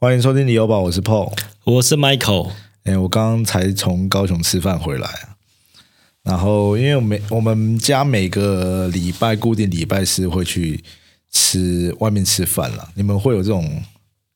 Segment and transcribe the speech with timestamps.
[0.00, 1.36] 欢迎收听旅游宝，我是 Paul。
[1.64, 2.52] 我是 Michael。
[2.84, 5.34] 哎，我刚刚才从高雄吃饭回来啊。
[6.22, 10.84] 然后，因为我每我们家每个礼拜固定礼拜四会去
[11.32, 12.88] 吃外面吃饭了。
[12.94, 13.82] 你们会有这种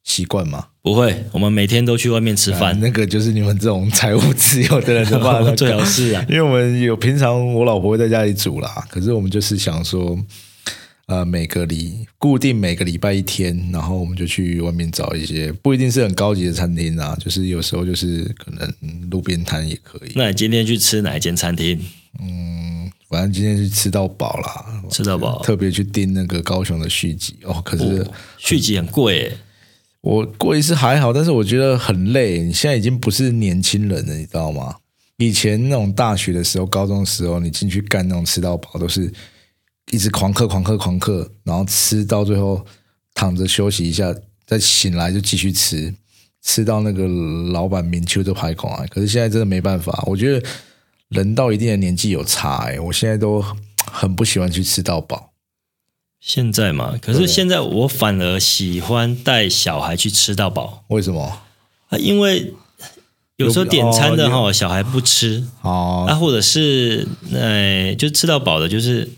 [0.02, 0.66] 习惯吗？
[0.82, 2.80] 不会，我们每天都去外面吃饭。
[2.80, 6.26] 那个就是你们这种财务自由的人的话， 最好是啊。
[6.28, 10.18] 因为我们有平常我老婆会在家里煮啦，可是我们就是想说。
[11.12, 20.12] 呃，每个礼固定每个礼拜一天，然后我们就去外面找一些不一定是很高级的餐厅啊，就是有时候就是可能路边摊也可以。
[20.14, 21.78] 那你今天去吃哪一间餐厅？
[22.18, 25.42] 嗯，反正今天是吃到饱啦，吃到饱。
[25.42, 28.06] 特别去订那个高雄的续集哦，可是
[28.38, 29.30] 续集很贵。
[30.00, 32.38] 我过一次还好，但是我觉得很累。
[32.38, 34.76] 你现在已经不是年轻人了，你知道吗？
[35.18, 39.12] 以前那种大学的时候、高中的时候，你进去干那种吃到饱都是。
[39.92, 42.64] 一直狂嗑、狂嗑、狂嗑，然后吃到最后
[43.12, 44.14] 躺着休息一下，
[44.46, 45.94] 再醒来就继续吃，
[46.42, 47.06] 吃到那个
[47.52, 48.86] 老板明秋都排空啊！
[48.88, 50.42] 可是现在真的没办法，我觉得
[51.08, 53.44] 人到一定的年纪有差哎，我现在都
[53.84, 55.32] 很不喜欢去吃到饱。
[56.18, 60.84] 现在嘛，可是现在我反而喜欢带小孩去吃到饱。
[60.88, 61.42] 为什么？
[61.90, 62.54] 啊，因为
[63.36, 69.10] 有时候点餐的哈，小孩不吃哦，啊，或者是呃，就吃到饱的，就是。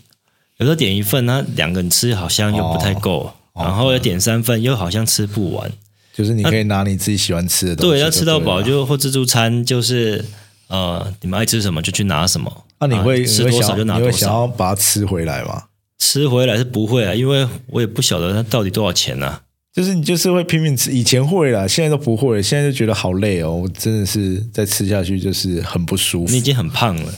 [0.57, 5.71] 有时候点一份，那两个人吃好像又不太够，然后要点三份，又好像吃不完。
[6.13, 10.23] 就是你可以拿你自己喜欢吃的东西，对，要吃到饱就或自助餐，就是
[10.67, 12.63] 呃，你们爱吃什么就去拿什么。
[12.79, 15.63] 那你会吃多少就拿多少，想要把它吃回来吗？
[15.99, 19.41] 吃回来是不会啊，因为我也不晓得它到底多少钱呢。
[19.73, 26.31] 就是你就是会拼命吃，以前会啦，现在都不会，现在就觉得好累哦，我真的是再吃下去就是很不舒服。
[26.31, 27.13] 你已经很胖了。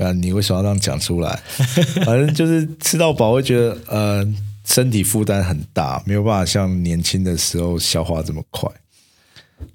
[0.00, 1.38] 啊，你为什么要这样讲出来？
[2.04, 4.26] 反正就是吃到饱，会觉得呃
[4.64, 8.70] 身体负担很大，没有办法像年轻的时候消化这么快。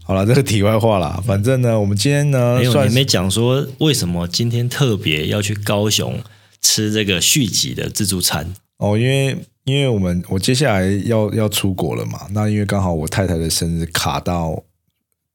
[0.04, 6.20] 好了，这个题外话啦，反正呢，我们今天呢，没有你没讲说为什么今天特别要去高雄
[6.62, 14.64] 吃这个续集的自助餐哦，因为因为我们我接下来要要出国了嘛，那因为刚好我太太的生日卡到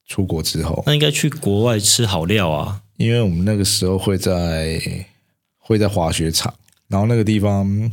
[0.09, 2.81] 出国之后，那应该去国外吃好料啊。
[3.03, 4.81] 因为我们那个时候会在
[5.59, 6.55] 会在滑雪场，
[6.87, 7.91] 然后那个地方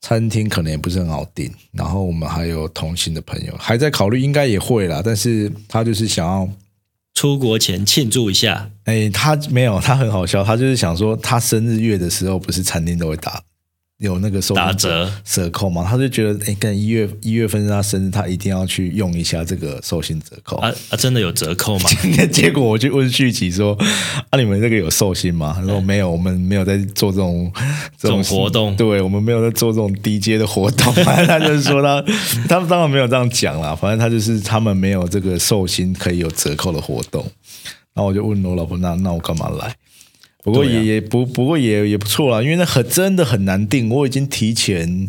[0.00, 6.48] 餐厅可能也不是很好订，然后我们还有同行的朋友还在考虑，应该也会啦，但是他就是想要
[7.14, 8.70] 出国前庆祝一下。
[8.84, 13.42] 哎，他没有，他很好笑，他就是想说，他生日月的时候不是餐厅都会打。
[14.02, 15.86] 有那个打折折扣嘛？
[15.88, 20.96] 他就觉得，哎，跟一月一月份是他生日，他一定要去用一下这个寿星折扣啊啊！
[20.98, 21.88] 真的有折扣吗？
[22.32, 23.78] 结果我就问续集说，
[24.30, 25.54] 啊，你们这个有寿星吗？
[25.56, 27.50] 他说没有，我们没有在做这种
[27.96, 30.92] 这种活动，对我们没有在做这种低阶的活动。
[31.04, 32.02] 反 正他就是说他，
[32.48, 33.74] 他们当然没有这样讲啦。
[33.74, 37.24] 反正他就是他们没有这个寿星可以有折扣的活动。
[37.94, 39.76] 然后我就问我老婆，那那我干嘛来？
[40.42, 45.08] 不过也也不不过也也不错啦，因为那很真的很难订，我已经提前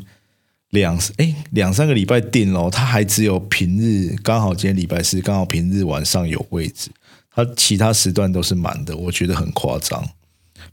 [0.70, 6.92] 两哎两三个礼拜订了，他还只有平日刚好今天礼拜四刚好平日晚上有位置，
[7.34, 10.08] 他其他时段都是满的，我觉得很夸张。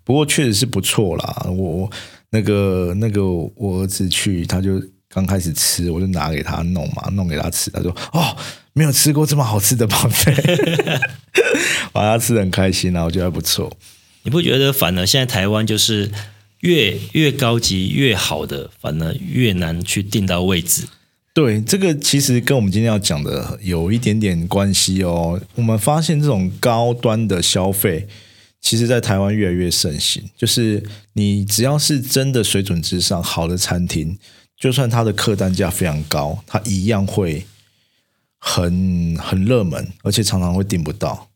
[0.04, 1.90] 不过确实是不错啦，我
[2.30, 8.36] 那个那个我儿子去他就刚开始吃，我就拿给他弄嘛，弄给他吃，他说哦
[8.74, 10.34] 没有吃过这么好吃的宝贝，
[11.92, 13.72] 把他吃的很开心啊，我觉得还不错。
[14.22, 16.10] 你不觉得反而现在台湾就是
[16.60, 20.86] 越越高级越好的，反而越难去定到位置？
[21.32, 25.40] 对，这个其实跟我们今天要讲的有一点点关系哦。
[25.54, 28.08] 我们发现这种高端的消费，
[28.60, 30.22] 其实在台湾越来越盛行。
[30.36, 30.82] 就是
[31.14, 34.18] 你只要是真的水准之上好的餐厅，
[34.58, 37.46] 就算它的客单价非常高，它一样会
[38.38, 41.28] 很很热门，而且常常会订不到。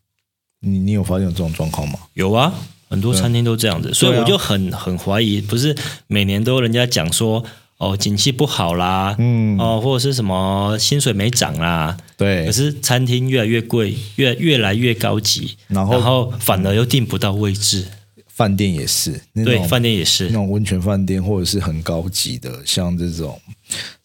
[0.60, 1.98] 你你有发现这种状况吗？
[2.14, 2.52] 有啊。
[2.94, 5.74] 很多餐厅都这样子，所以我就很很怀疑，不是
[6.06, 7.44] 每年都人家讲说
[7.78, 17.84] 哦，景气不好啦，嗯，哦，或者是什么薪水没涨啦，对，可是餐厅越来越贵，越越来越高级，然后然后反而又订不到位置。
[18.28, 20.26] 饭店也是，对，饭店也是。
[20.26, 23.40] 那种温泉饭店，或者是很高级的，像这种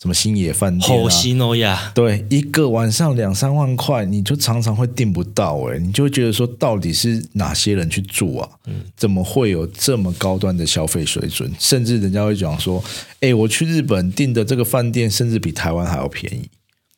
[0.02, 8.50] 什么星野饭店啊，西诺亚，对，一个晚上两三万块，你就常常会订不到，哎，你就会觉得说，到底是哪些人去住啊？
[8.68, 11.52] 嗯，怎么会有这么高端的消费水准？
[11.60, 12.84] 甚至人家会讲说，
[13.20, 16.50] 哎，我去日本订的这个饭店，甚至比台湾还要便宜。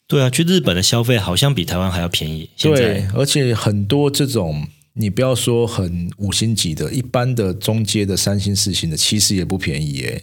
[0.07, 2.49] 对啊，去日本的消费好像比台湾还要便宜。
[2.57, 4.67] 对，而且很多这种。
[4.93, 10.21] 你不要说很五星级的，一般的中阶的三星四星的，其实也不便宜耶。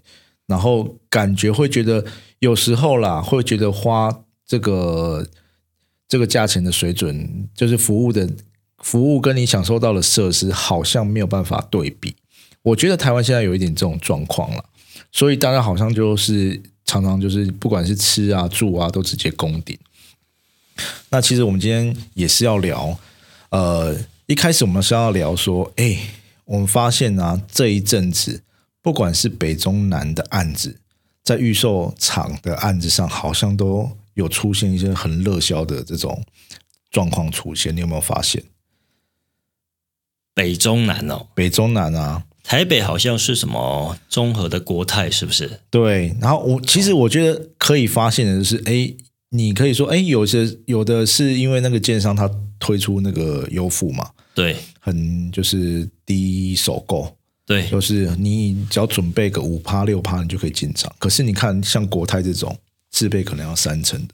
[0.48, 2.04] 然后感觉会觉得
[2.40, 5.24] 有时候啦，会觉得花这个
[6.08, 8.28] 这个价钱的水准，就是服务的
[8.78, 12.16] 服务跟你享受到的设施，好像没有办法对比。
[12.62, 14.64] 我觉得台湾现在有一点这种状况了，
[15.12, 19.78] 所以大家好像就是常常就是不管是吃啊住啊，都直接攻顶。
[21.10, 22.98] 那其实我们今天也是要聊，
[23.50, 23.94] 呃，
[24.26, 25.98] 一开始我们是要聊说，哎，
[26.44, 28.42] 我们发现啊，这一阵子
[28.82, 30.80] 不管是北中南的案子，
[31.22, 36.24] 在预售厂的案子上，好像都有出现一些很热销的这种
[36.90, 37.74] 状况出现。
[37.74, 38.42] 你有没有发现？
[40.34, 45.60] 北中南哦，北中南啊，台北好像是什么综合的国泰，是不是？
[45.70, 46.16] 对。
[46.20, 48.94] 然后我其实我觉得可以发现的就是，哎。
[49.30, 52.26] 你可以说，哎，有些有的是因为那个建商他
[52.58, 57.14] 推出那个优付嘛，对，很就是低首购，
[57.48, 60.92] 对，就是你只要准备个五趴六趴，你就可以进场。
[60.98, 62.54] 可是你看，像国泰这种
[62.90, 64.12] 自备可能要三成的，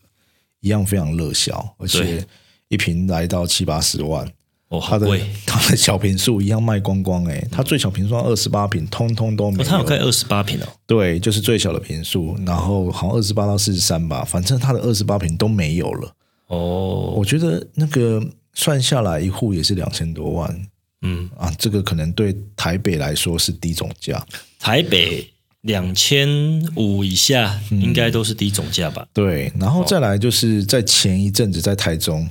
[0.61, 2.25] 一样非常热销，而且
[2.69, 4.25] 一瓶来到七八十万。
[4.69, 5.07] 哦，它的
[5.45, 9.69] 它的小瓶数一样卖光光哎，它最小瓶数二十八瓶，通通都没有。
[9.69, 10.67] 他有开二十八瓶哦。
[10.87, 16.15] 对，就是最小的瓶数，然后好像二十八到四十三吧，反正它的二十八瓶都没有了。
[16.47, 20.67] 哦，我觉得那个算下来一户也是两千多万。
[21.05, 24.27] 嗯啊，这个可能对台北来说是低总价。
[24.59, 25.31] 台北
[25.61, 26.29] 两千
[26.75, 29.07] 五以下应该都是低总价吧？
[29.13, 32.29] 对，然后再来就是在前一阵子在台中。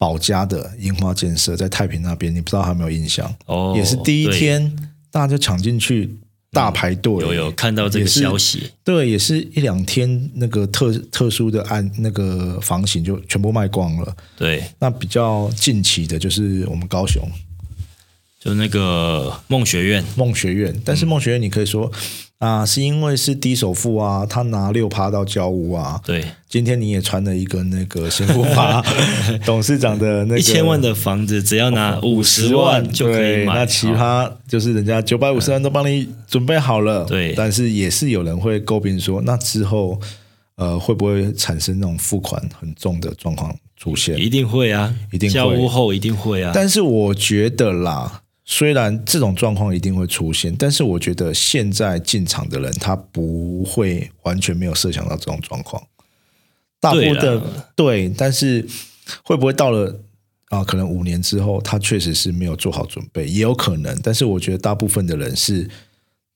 [0.00, 3.34] 保家的樱花建设在太平那边，你不知道有没有印象？
[3.46, 4.72] 哦，也是第一天
[5.10, 6.08] 大家就抢进去
[6.52, 8.70] 大排队，有有看到这个消息？
[8.84, 14.16] 对，也是一两天那个特特殊的案那个房型就全部卖光了。
[14.36, 17.28] 对，那比较近期的就是我们高雄。
[18.38, 21.90] 就那个梦学院，梦学院，但是梦学院你可以说
[22.38, 26.00] 啊，是因为是低首付啊，他拿六趴到交屋啊。
[26.04, 28.80] 对，今天你也穿了一个那个新富发
[29.44, 33.54] 董事长的那个一千万的房子，只要拿五十万就可以买。
[33.56, 37.04] 那奇葩就是人家九百五十万都帮你准备好了。
[37.06, 40.00] 对，但是也是有人会诟病说，那之后
[40.54, 44.16] 呃会不会产生那种付款很重的状况出现？
[44.16, 46.52] 一定会啊，一定交屋后一定会啊。
[46.54, 48.22] 但是我觉得啦。
[48.50, 55.86] 虽然这种状况一定会出现，但是我觉得现在进场的人他不会完全没有设想到这种状况。
[56.80, 57.42] 大部分
[57.76, 58.66] 对，但是
[59.22, 60.00] 会不会到了
[60.46, 60.64] 啊？
[60.64, 63.94] 可能五年之后，他确实是没有做好准备，也有可能。
[64.02, 65.68] 但是我觉得大部分的人是，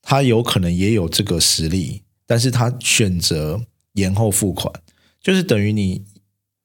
[0.03, 3.59] 他有可能也有这个实力，但是他选择
[3.93, 4.71] 延后付款，
[5.19, 6.03] 就是等于你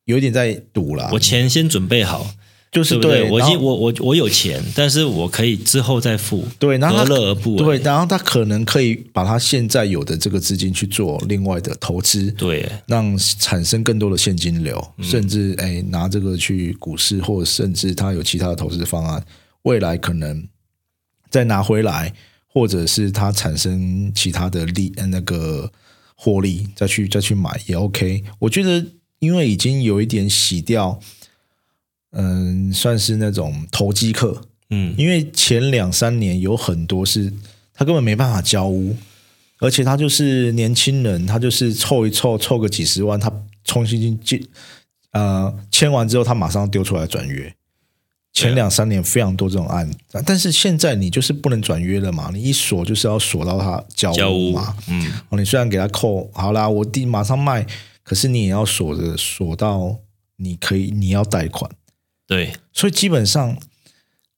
[0.05, 1.09] 有点在赌了。
[1.15, 2.35] 我钱先准备好。
[2.71, 6.47] 就是对我已经我我我有钱， 但是我可以之后再付。
[6.59, 7.79] 对，然何乐而不为？
[7.79, 19.25] 对，然后他可能可以把他现在有的这个资金去做另外的投资，对，让产生更多的现金流，甚至哎拿这个去股市，或者甚至他有其他的投资方案，
[19.63, 20.47] 未来可能
[21.31, 22.13] 再拿回来，
[22.47, 25.73] 或者是他产生其他的利那个
[26.15, 28.25] 获利，再去再去买也 OK。
[28.41, 28.85] 我觉得，
[29.21, 31.01] 因为已经有一点洗掉。
[32.13, 34.41] 嗯，算是那种投机客，
[34.71, 37.33] 嗯，因为前两三年有很多是
[37.75, 38.97] 他根本没办法交屋，
[39.59, 43.31] 而且他就是年轻人，他就是凑一凑，凑个几十万，他
[43.65, 44.49] 重新进，
[45.13, 47.55] 呃，签完之后他马上丢出来转约。
[48.33, 49.91] 前两三年非常多这种案，
[50.25, 57.67] 但是现在你就是不能转约了嘛，你一锁就是要锁到他交屋嘛，嗯，哦，你虽然给他扣好啦，我第马上卖，
[58.05, 59.99] 可是你也要锁着锁到
[60.37, 61.69] 你可以你要贷款。
[62.29, 63.59] 对，所以基本上，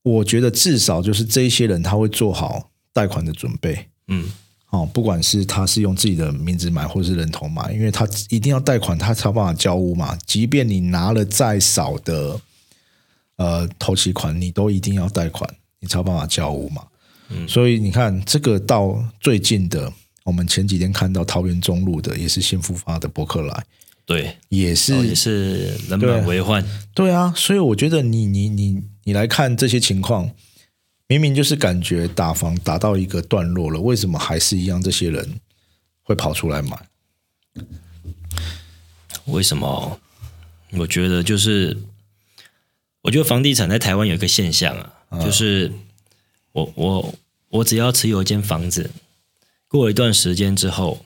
[0.03, 4.31] 我觉得至少就是这一些人他会做好贷款的准备，嗯，
[4.71, 10.17] 哦，不管是他是用自己的名字买，或是人头买，因为他一定要贷款，他才有办法交屋嘛。
[10.25, 12.41] 即便你拿了再少的
[13.37, 16.87] 呃头期款，你都一定要贷款，你才有办法交屋嘛。
[17.31, 19.93] 嗯，所以你看，这个到最近的，
[20.25, 23.65] 我们前几天看到桃园中路的，也是新复发的伯克莱。
[24.05, 26.65] 对，也是也是人满为患。
[26.93, 30.31] 对啊，所以我觉得你你你你来看这些情况，
[31.07, 35.39] 明明就是感觉打房打到一个段落了，为什么还是一样这些人
[36.03, 36.77] 会跑出来买？
[39.27, 40.01] 为什么？
[40.73, 41.79] 我觉得就是，
[43.03, 44.77] 我觉得房地产在台湾有一个现象
[45.09, 45.73] 啊，就是
[46.51, 47.15] 我我
[47.51, 48.91] 我只要持有一间房子，
[49.69, 51.05] 过一段时间之后，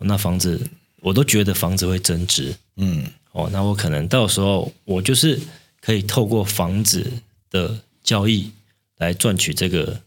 [0.00, 0.68] 那房子。
[1.08, 5.40] 我都觉得房子会增值，嗯，哦，那我可能到时候我就是
[5.80, 7.10] 可以透过房子
[7.50, 8.50] 的交易
[8.98, 9.98] 来赚取这个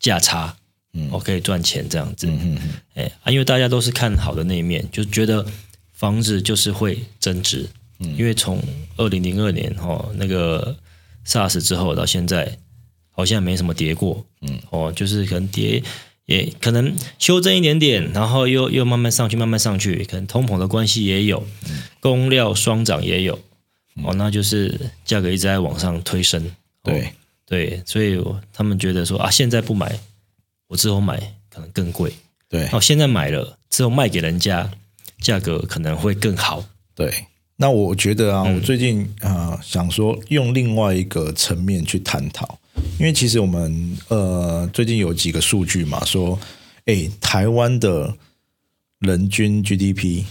[0.00, 0.56] 价差，
[0.94, 5.44] 嗯，我可以赚钱这样子，嗯嗯嗯，哎啊，因为大家都是看好的那一面，就觉得
[5.92, 8.16] 房子就是会增值，嗯。
[8.16, 8.58] 因为从
[8.96, 10.74] 二零零二年哦那个
[11.26, 12.56] SARS 之后到现在，
[13.10, 15.82] 好像没什么跌过，嗯，哦，就是可能跌
[16.28, 21.44] 也可能修正一点点，然后又又慢慢上去，慢慢上去，可能通膨的关系也有，
[22.00, 23.34] 供料双涨也有，
[24.04, 26.52] 哦，那就是价格一直在往上推升，
[26.84, 27.12] 对。
[27.50, 29.98] 对，所以他们觉得说啊，现在不买，
[30.66, 31.18] 我之后买
[31.48, 32.12] 可能更贵，
[32.46, 34.70] 对，哦，现在买了之后卖给人家，
[35.22, 36.62] 价格可能会更好，
[36.94, 37.10] 对。
[37.56, 42.58] 那我觉得啊，我最近啊想说用另外一个层面去探讨，
[42.98, 46.38] 因为其实我们呃最近有几个数据嘛，说
[46.86, 48.16] 哎台湾的
[48.98, 50.24] 人均 GDP，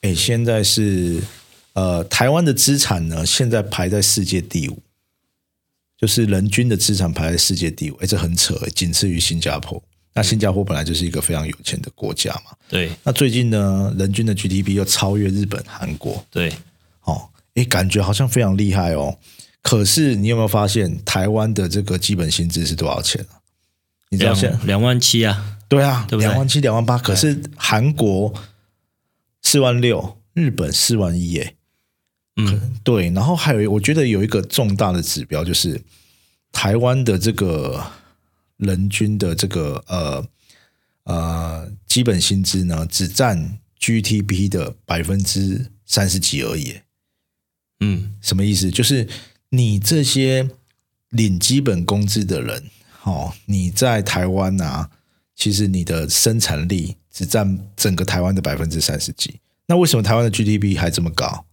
[0.00, 1.22] 哎现在是
[1.74, 4.78] 呃台湾的资产呢现在排在世界第五，
[5.98, 9.82] 就是人均的资产排在世界第五，哎这很扯，仅次于新加坡。
[10.14, 12.90] 那新加坡本来就是一个非常有钱的国家嘛，对。
[13.02, 16.50] 那最近呢，人均的 GDP 又超越日本、韩国，对。
[17.02, 19.18] 哦，诶，感觉好像非常厉害哦。
[19.66, 23.42] 可是你有没有发现，台湾的这个基本薪资是多少钱啊？
[24.10, 25.58] 你知道现两万七啊？
[25.68, 26.96] 对啊，两万七、两万八。
[26.96, 28.32] 可是韩国
[29.42, 31.56] 四万六，日本四万一，耶。
[32.36, 33.10] 嗯，对。
[33.10, 35.82] 然后还有，我觉得有一个重大的指标，就是
[36.52, 37.84] 台湾的这个
[38.58, 40.24] 人均的这个呃
[41.02, 46.76] 呃基本薪资呢，只占 GTP 的百分之三十几而已。
[47.80, 48.70] 嗯，什么意思？
[48.70, 49.08] 就是
[49.50, 50.50] 你这些
[51.10, 52.64] 领基本工资的人，
[53.04, 54.90] 哦，你在台湾啊，
[55.34, 59.40] 其实你的生产力只占整个台湾的百分之三十几。
[59.66, 61.46] 那为什么台湾的 GDP 还这么高？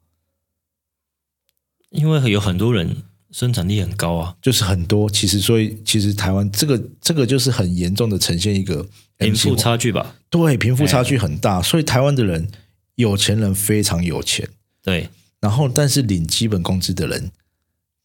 [1.90, 5.10] 因为有很多人生产力很高啊，就是很多。
[5.10, 10.16] 其实，所以其实台湾这个这个就是很严重的呈现一个贫富差距吧？
[10.30, 12.50] 对，贫富差距很大，所以台湾的人
[12.96, 14.50] 有钱人非常有钱，
[14.82, 15.10] 对。
[15.40, 17.30] 然后，但是领基本工资的人，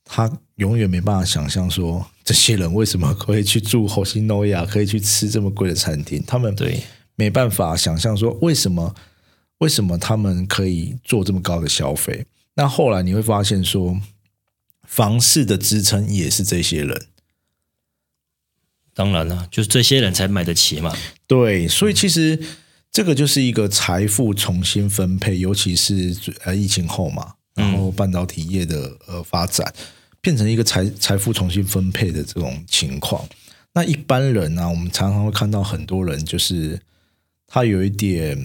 [0.09, 6.25] 他永远没办法想象说，这些人为什么可以去住火星诺亚，可以去吃这么贵的餐厅？
[6.27, 6.83] 他们对
[7.15, 8.95] 没办法想象说，为什么
[9.59, 12.25] 为什么他们可以做这么高的消费？
[12.55, 14.01] 那后来你会发现说，
[14.87, 17.07] 房市的支撑也是这些人。
[18.95, 20.97] 当然了，就是这些人才买得起嘛。
[21.27, 22.41] 对，所以其实。
[22.91, 29.73] 这个就是一个财富重新分配，尤其是呃疫情后嘛，然后半导体业的呃发展，
[30.29, 33.27] 变成一个财财富重新分配的这种情况。
[33.73, 36.79] 那一般人呢，我们常常会看到很多人，就是
[37.47, 38.37] 他有一点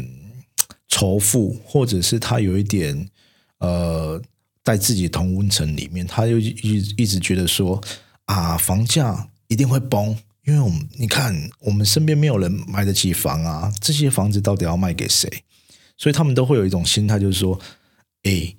[0.87, 3.09] 仇富，或者是他有一点
[3.57, 4.21] 呃
[4.63, 7.83] 在自己同温层里面，他又一一直觉得说
[8.27, 10.17] 啊，房价一定会崩。
[10.45, 15.29] 因为我们你看，我们身边没有人买得起房啊，这些房子到底要卖给谁？
[15.97, 17.59] 所以他们都会有一种心态，就是说，
[18.23, 18.55] 哎，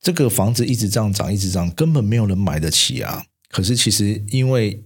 [0.00, 3.24] 这个房子一直这样涨，一直涨，根本没有人买得起啊。
[3.50, 4.82] 可是其实因为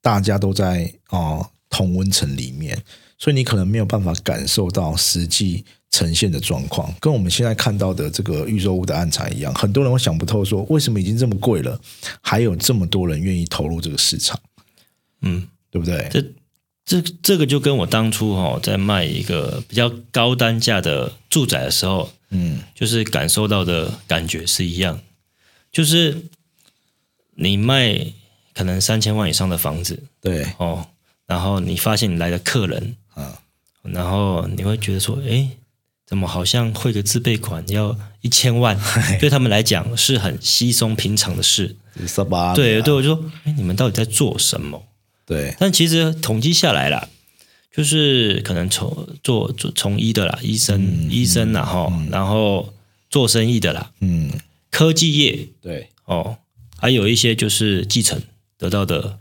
[0.00, 2.80] 大家都在啊同温层里面，
[3.18, 9.52] 所以你可能没有办法感受到实际呈现的状况，跟我们现在看到的这个预售屋的暗场一样。
[9.54, 11.80] 很多人会想不透，说为什么已经这么贵了，
[12.20, 14.38] 还有这么多人愿意投入这个市场？
[15.22, 16.08] 嗯，对不对？
[16.10, 16.22] 这
[16.84, 25.00] 这这个就跟我当初哈在卖一个比较高单价的住宅的时候，嗯，就是感受到的感觉是一样。
[25.72, 26.24] 就是
[27.34, 28.12] 你卖
[28.54, 30.86] 可能三千万以上的房子，对哦，
[31.26, 33.40] 然后你发现你来的客人啊，
[33.82, 35.50] 然后你会觉得说，哎，
[36.06, 38.78] 怎么好像汇个自备款要一千万，
[39.20, 41.76] 对他们来讲是很稀松平常的事。
[42.54, 44.86] 对对，我就说，哎，你们到底在做什么？
[45.26, 47.08] 对，但其实统计下来啦，
[47.76, 50.80] 就是可能从做做从医的啦，医生
[51.10, 52.72] 医生然后然后
[53.10, 54.32] 做生意的啦，嗯，
[54.70, 56.38] 科技业对哦，
[56.78, 58.18] 还有一些就是继承
[58.56, 59.18] 得到的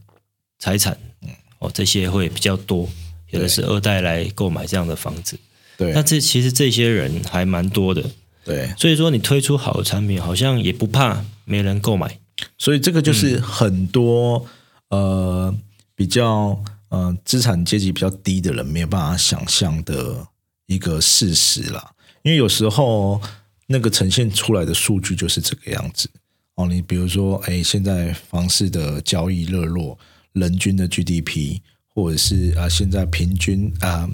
[0.57, 2.88] 财产，嗯哦，这些会比较多，
[3.31, 5.38] 有的是二代来购买这样的房子，
[5.77, 8.09] 对，那这其实这些人还蛮多的，
[8.45, 12.19] 对，所以说你推出好的产品，好像也不怕没人购买，
[12.57, 14.45] 所以这个就是很多
[14.89, 15.53] 呃。
[15.97, 20.27] 比较呃资产阶级比较低的人没有办法想象的
[20.67, 21.91] 一个事实啦，
[22.23, 23.21] 因为有时候
[23.67, 26.09] 那个呈现出来的数据就是这个样子
[26.55, 26.67] 哦。
[26.67, 29.97] 你比如说，哎，现在房市的交易热络，
[30.33, 31.59] 人均的 GDP，
[31.93, 34.09] 或者是啊，现在平均啊，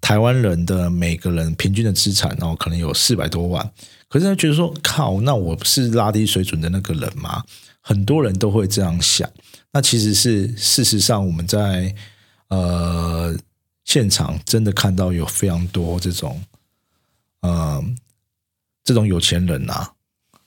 [0.00, 3.72] 台湾人的每个人平均的资产哦，可能有四百多万。
[4.12, 7.42] 可是他觉得说，靠，那我不是拉低水准的那个人吗？
[7.80, 9.26] 很多人都会这样想。
[9.72, 11.94] 那其实是事实上，我们在
[12.48, 13.34] 呃
[13.86, 16.42] 现场真的看到有非常多这种
[17.40, 17.82] 呃
[18.84, 19.92] 这种有钱人呐，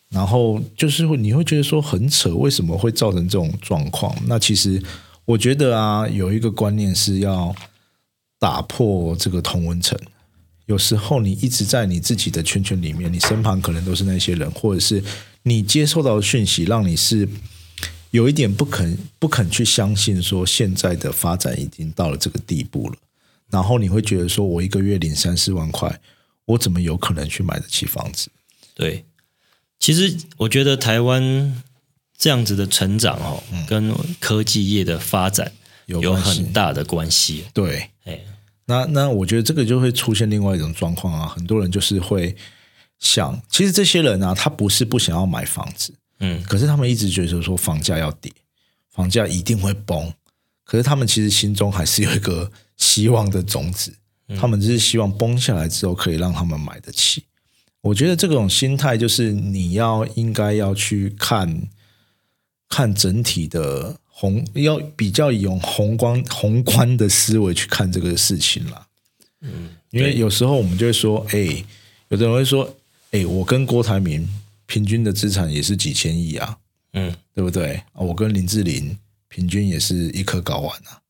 [0.09, 4.15] 然后就是你会觉得说很扯，为什么会造成这种状况？
[4.27, 4.79] 那其实
[5.25, 7.55] 我觉得啊，有一个观念是要
[8.37, 9.99] 打破这个同温层。
[10.65, 15.03] 有时候你一直在你自己的圈圈里面，你身旁可能都是那些人，或者是
[15.43, 17.29] 你接受到的讯息，让你是
[18.09, 22.95] 有一点不肯不肯去相信，说现在的发展已经到了这个地步了。
[23.51, 25.99] 然后你会觉得说，我一个月领三四万块，
[26.45, 28.29] 我怎么有可能去买得起房子？
[28.73, 29.05] 对，
[29.79, 31.61] 其实我觉得台湾
[32.17, 35.51] 这样子的成长哦，跟科技业的发展
[35.85, 37.45] 有很大的关系。
[37.53, 38.19] 对，哎。
[38.67, 42.35] 那那我觉得这个就会出现另外一种状况啊，很多人就是会
[42.97, 48.31] 想，其实这些人啊，他不是不想要买房子，嗯，可是他们一直觉得说房价要跌，
[48.89, 50.11] 房价一定会崩，
[50.63, 53.93] 可是他们其实心中还是有一个希望的种子，
[54.39, 57.23] 他们只是希望崩下来之后可以让他们买得起。
[57.81, 61.69] 我觉得这种心态就是你要应该要去看
[62.69, 63.99] 看整体的。
[64.17, 68.87] 宏要比较用宏观宏观的思维去看这个事情啦。
[69.41, 71.63] 嗯，因为有时候我们就会说，哎，
[72.07, 72.73] 有的人会说，
[73.11, 74.25] 哎，我跟郭台铭
[74.65, 76.57] 平均的资产也是几千亿啊，
[76.93, 77.83] 嗯，对不对？
[77.93, 81.01] 我跟林志玲平均也是一颗睾丸啊，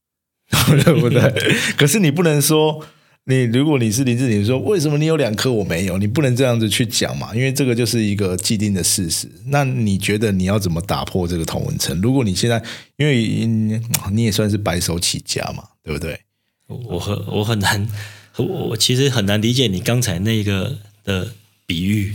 [0.83, 1.21] 对不对？
[1.77, 2.83] 可是你不能说。
[3.27, 5.97] 你如果你是林志玲，说为什么你有两颗我没有？
[5.97, 9.27] 你不能这样子去讲嘛，因为这个就是一个既定的事实。
[9.47, 11.99] 那你觉得你要怎么打破这个同文层？
[12.01, 12.61] 如果你现在，
[12.97, 13.47] 因为
[14.11, 16.19] 你也算是白手起家嘛，对不对？
[16.67, 17.87] 我很我很难，
[18.37, 21.31] 我其实很难理解你刚才那个的
[21.65, 22.13] 比喻。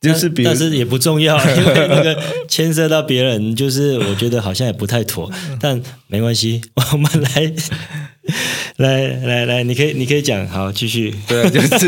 [0.00, 2.18] 就是，但是也不重要， 因为那个
[2.48, 5.30] 牵涉到别人，就是我觉得好像也不太妥。
[5.60, 7.52] 但没关系，我们来，
[8.80, 11.14] 来来来，你可以你可以讲，好继续。
[11.28, 11.86] 对，就是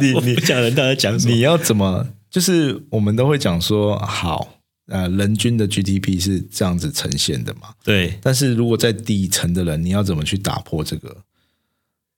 [0.00, 1.34] 你 你讲人，到底讲什么？
[1.34, 2.06] 你要怎么？
[2.30, 4.54] 就是我们都会讲说，好，
[4.86, 7.74] 呃，人均的 GDP 是这样子呈现的嘛？
[7.82, 8.18] 对。
[8.22, 11.16] 但是如果在底层的人，你要怎么去打破这个，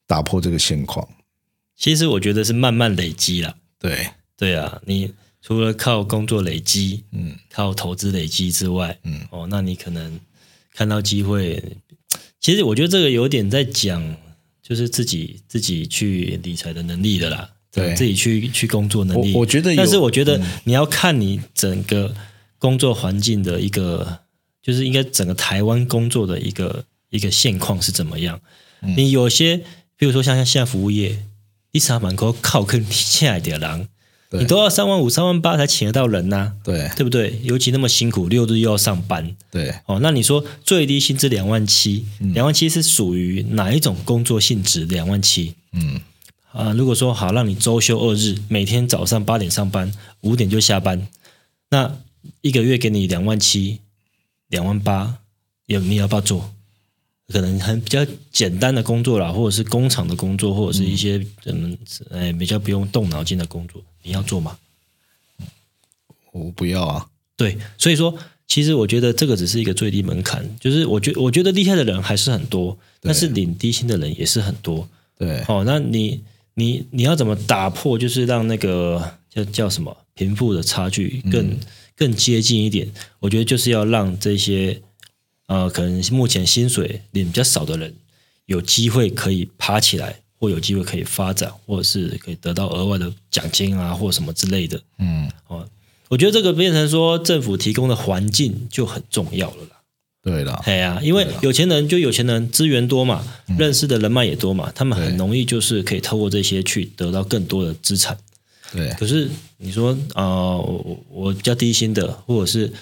[0.07, 1.09] 打破这个现况？
[1.77, 3.57] 其实我觉得是慢慢累积了。
[3.79, 5.12] 对对啊，你。
[5.42, 10.21] 除了靠工作累积，嗯，靠投资累积之外，嗯，哦，那你可能
[10.75, 11.59] 看到机会，
[12.40, 14.16] 其实我觉得这个有点在讲，
[14.62, 19.35] 就是自己自己去理财的能力的啦，对，自己去去工作能力。
[19.35, 22.14] 我觉得，但是我觉得你要看你整个
[22.59, 24.20] 工作环境的一个，
[24.62, 28.40] 就是应该整个台湾工作的一个一个现况是怎么样。
[28.96, 29.59] 你有些，
[29.96, 31.24] 比如说像像现在服务业，
[31.72, 33.88] 一上门口靠坑欠来的人。
[34.33, 37.40] 你都要三万五、三万八才请得到人呐，对对不对？
[37.43, 39.99] 尤其那么辛苦，六日又要上班，对哦。
[40.01, 44.85] 那你说最低薪资两万七，两万七是属于哪一种工作性质？
[44.85, 46.01] 两万七，嗯
[46.53, 51.09] 啊，如果说好让你周休二日，每天早上八点上班，五点就下班，
[51.71, 51.97] 那
[52.40, 53.81] 一个月给你两万七、
[54.49, 55.16] 两万八，
[55.66, 56.53] 有你要不要做？
[57.31, 61.79] 可能很比较简单的工作啦，或者是工厂的工作，或者是一些嗯，
[62.11, 64.59] 哎，比较不用动脑筋的工作，你要做吗？
[66.33, 67.07] 我不要啊。
[67.37, 74.88] 对，所以说，其实我觉得这个只是一个最低门槛，就是我觉我觉得厉害的人还是很多，但是领低薪的人也是很多。
[75.16, 76.21] 对，哦，那你
[76.55, 81.57] 你你要怎么打破，就是让那个叫叫什么贫富的差距更
[81.97, 82.90] 更接近一点？
[83.21, 84.83] 我觉得就是要让这些。
[85.51, 87.93] 呃，可能目前薪水领比较少的人，
[88.47, 94.81] 有机会可以爬起来，或有机会可以发展，或者是可以得到额外的奖金啊，或什么之类的。
[94.99, 95.69] 嗯，哦，
[96.09, 99.81] 我觉得这个变成说政府提供的环境就很重要了啦。
[100.23, 103.27] 对了，哎呀，因为有钱人就有钱人资源多嘛，
[103.59, 108.17] 认识的人脉也多嘛，他们很容易就是可以透过这些去得到更多的资产。
[108.71, 112.73] 对，可是你说啊，我我比较低薪的，或者是。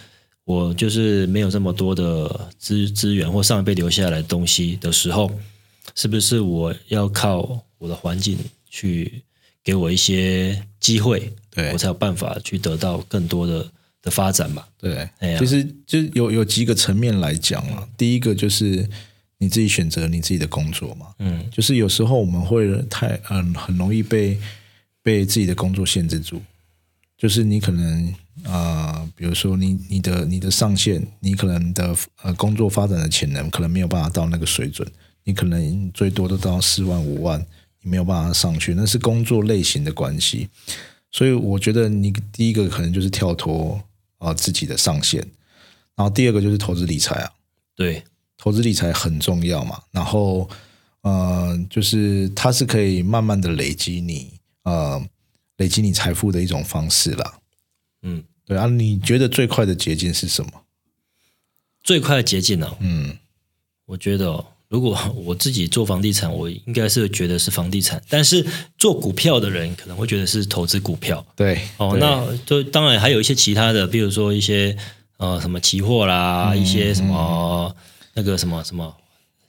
[0.49, 5.31] 我就是没有这么多的资资源或上一辈留下来的东西的时候，
[5.95, 8.39] 是不是我要靠我的环境
[8.71, 9.23] 去
[9.63, 11.71] 给我一些机会，对。
[11.71, 14.65] 我才有办法去得到更多的的发展嘛？
[14.79, 15.07] 对，
[15.39, 17.87] 其实就有有几个层面来讲嘛。
[17.99, 18.89] 第一个就是
[19.37, 24.39] 你自己选择你自己的工作嘛，嗯，就是有时候我们会太嗯很容易被
[25.03, 26.41] 被自己的工作限制住，
[27.19, 28.15] 就是你可能。
[28.45, 34.89] 啊，比如说你你的你的上限，你可能的呃工作发展的潜能可能没有办法到那个水准，
[35.25, 37.45] 你可能最多都到四万五万，
[37.83, 40.49] 你没有办法上去，那是工作类型的关系。
[41.11, 43.83] 所以我觉得你第一个可能就是跳脱
[44.19, 45.21] 啊自己的上限，
[45.97, 47.31] 然后第二个就是投资理财啊，
[47.75, 48.05] 对，
[48.37, 49.83] 投资理财很重要嘛。
[49.91, 50.49] 然后
[51.03, 54.31] 呃，就是它是可以慢慢的累积你
[54.63, 55.05] 呃
[55.59, 57.39] 累积你财富的一种方式啦。
[58.03, 58.25] 嗯。
[58.47, 60.51] 对啊，你觉得最快的捷径是什么？
[61.85, 62.77] 最快的捷径呢？
[62.81, 63.19] 嗯，
[63.85, 68.03] 我觉得如果 我自己做房地产，我应该是觉得是房地产。
[68.09, 68.47] 但是
[68.79, 71.23] 做股票的人可能会觉得是投资股票。
[71.37, 74.75] 对，哦，那就当然还有一些其他的，比如说一些
[75.19, 77.77] 呃什么期货啦，一些什么
[78.15, 78.97] 那个什么什么。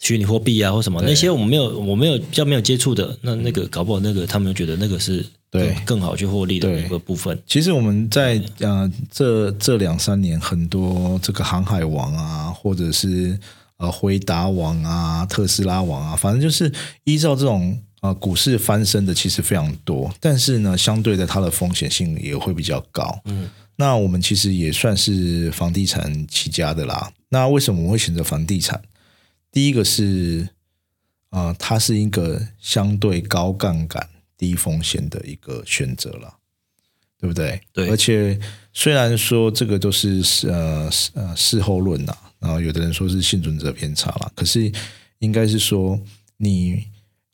[0.01, 7.41] 虚拟货币啊，或什么那些我们没有，我没有比较没有接触的，那那个搞不好那个他们觉得那个是对更好去获利的一个部分。
[7.47, 13.37] 其实我们在呃这这两三年，很多这个航海王啊，或者是
[13.77, 16.71] 呃回答王啊、特斯拉王啊，反正就是
[17.03, 20.13] 依照这种呃股市翻身的，其实非常多。
[20.19, 23.19] 但是呢，相对的它的风险性也会比较高。
[23.25, 27.11] 嗯，那我们其实也算是房地产起家的啦。
[27.29, 28.81] 那为什么我会选择房地产？
[29.51, 30.49] 第一个是，
[31.29, 34.07] 啊，它是一个相对高杠杆、
[34.39, 36.33] 低风险的一个选择了，
[37.19, 37.61] 对不对？
[37.71, 37.89] 对。
[37.89, 38.39] 而且
[38.73, 44.71] 虽然说这个都是呃呃事后论呐，然后有的人说是幸存者偏差了，可是
[45.19, 45.99] 应该是说
[46.37, 46.85] 你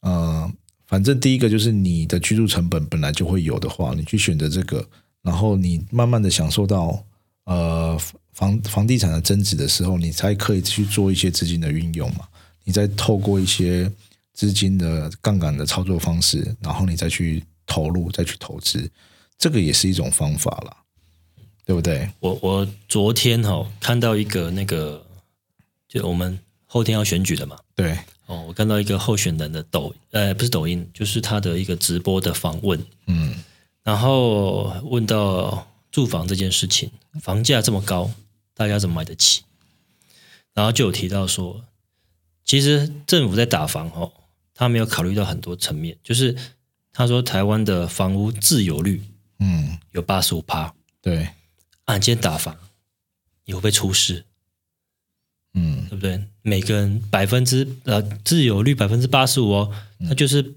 [0.01, 0.51] 呃，
[0.87, 4.85] 反正第一个就是你的居住成本本来就会有的话，你去选择这个，
[5.21, 7.05] 然后你慢慢的享受到
[7.45, 7.97] 呃。
[8.35, 12.27] 房房地产的增值的时候，你才可以去做一些资金的运用嘛？
[12.65, 13.89] 你再透过一些
[14.35, 18.91] 资金的杠杆的操作方式，然后你再去投入，再去投资，
[19.39, 20.77] 这个也是一种方法啦，
[21.65, 22.07] 对不对？
[22.19, 25.03] 我我昨天哈看到一个那个，
[25.87, 33.33] 就我们后天要选举的嘛，对哦，我看到一个候选人的抖，呃，不是抖音，就是他的一个直播的访问，嗯，
[33.81, 38.11] 然后问到住房这件事情，房价这么高。
[38.57, 39.41] 大家怎么买得起？
[40.53, 41.65] 然后就有提到说，
[42.45, 44.13] 其实政府在打房哦，
[44.55, 45.95] 他没有考虑到很多层面。
[46.03, 46.35] 就是
[46.91, 49.03] 他说，台湾的房屋自有率，
[49.37, 50.73] 嗯，有八十五趴。
[50.99, 51.29] 对，
[51.83, 52.57] 按今天打房，
[53.45, 54.25] 你会不会出事？
[55.53, 56.23] 嗯，对不对？
[56.41, 60.55] 每个人百分之呃自有率百分之八十五哦，那就是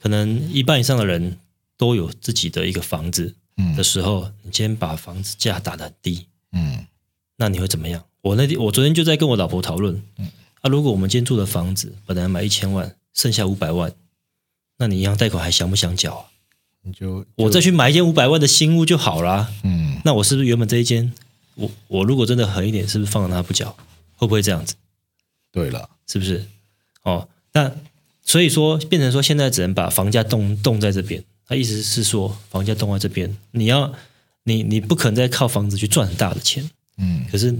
[0.00, 1.38] 可能一半以上的人
[1.76, 3.34] 都有自己的一个房子
[3.76, 6.86] 的时候，你今天把房子价打得很低，嗯。
[7.38, 8.02] 那你会怎么样？
[8.22, 10.26] 我那天我昨天就在跟我老婆讨论，嗯
[10.62, 13.92] 啊，如果我们今天住的房子本来买一千万，剩下五百万，
[14.76, 16.24] 那你银行贷款还想不想缴啊？
[16.82, 19.52] 你就我再去买一间五百万的新屋就好啦。
[19.64, 21.12] 嗯，那我是不是原本这一间，
[21.56, 23.76] 我我如果真的狠一点，是不是放了它不缴？
[24.14, 24.76] 会不会这样子？
[25.50, 26.46] 对了，是不是？
[27.02, 27.72] 哦，那
[28.22, 31.24] 所以说变成说现在只能把房价冻冻在这边。
[31.48, 33.94] 他意思是说房价冻在这边，你要
[34.42, 36.68] 你你不可能再靠房子去赚很大的钱。
[36.98, 37.54] 嗯，可是，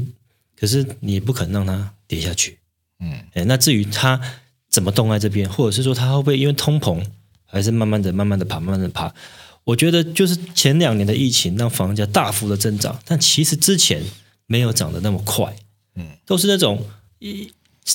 [0.57, 2.59] 可是你不可能让它跌下去，
[2.99, 4.21] 嗯，哎，那至于它
[4.70, 7.02] 怎么动在这边，或者是说它会不会因为通膨，
[7.44, 9.12] 还是慢慢的、慢慢的爬、慢慢的爬？
[9.64, 14.02] 我觉得就是前两年的疫情让房价大幅的增长，但其实之前
[14.46, 15.57] 没有涨得那么快，
[15.94, 16.87] 嗯，都是那种
[17.18, 17.50] 一。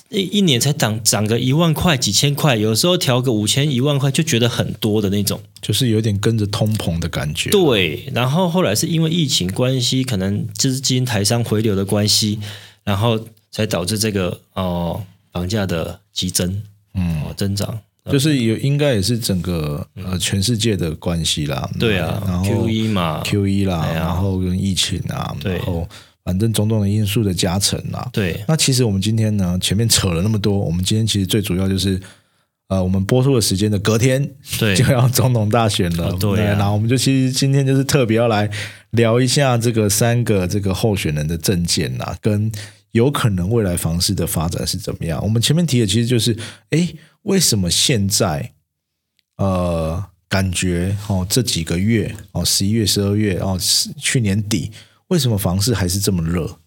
[0.07, 7.49] 一一年才涨涨个一万块几千块，有时候调个五千一万块就觉得很多的那种，就是有点跟着通膨的感觉。
[7.49, 12.39] 对，然后后来是因为疫情关系，可能资金台商回流的关系，
[12.85, 13.19] 然后
[13.51, 16.61] 才导致这个哦房价的激增，
[16.93, 17.79] 嗯，增长，
[18.11, 21.69] 就是有应该也是整个呃全世界的关系啦。
[21.79, 25.87] 对啊，然后 Q 一嘛，Q 一啦，然后跟疫情啊，然后。
[26.23, 28.45] 反正种种的因素的加成啊，对。
[28.47, 31.99] 那其实我们今天呢，前面扯了那么多，我们今天其实最主要就是，
[32.67, 36.39] 呃，我们播出的时间的隔天，对， 就要总统大选了，对。
[36.43, 38.47] 然后我们就其实今天就是特别要来
[38.91, 42.51] 聊一下这个三个这个候选人的证件呐，跟
[42.91, 45.21] 有可能未来房市的发展是怎么样。
[45.23, 46.37] 我们前面提的其实就是，
[46.69, 48.53] 哎，为什么现在，
[49.37, 53.57] 呃，感觉哦这几个月哦，十一月、十二月哦，
[53.97, 54.71] 去年底。
[55.07, 56.59] 为什么房市还是这么热？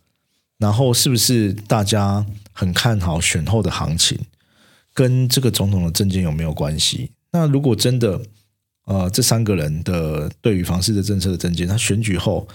[0.58, 4.18] 然后是不是大家很看好选后的行情？
[4.92, 7.10] 跟这个总统的政见有没有关系？
[7.32, 8.20] 那如果真的，
[8.84, 12.46] 呃，这三个人的对于房市的政策的政见，他选举后，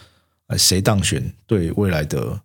[0.48, 2.40] 呃，谁当选对未来的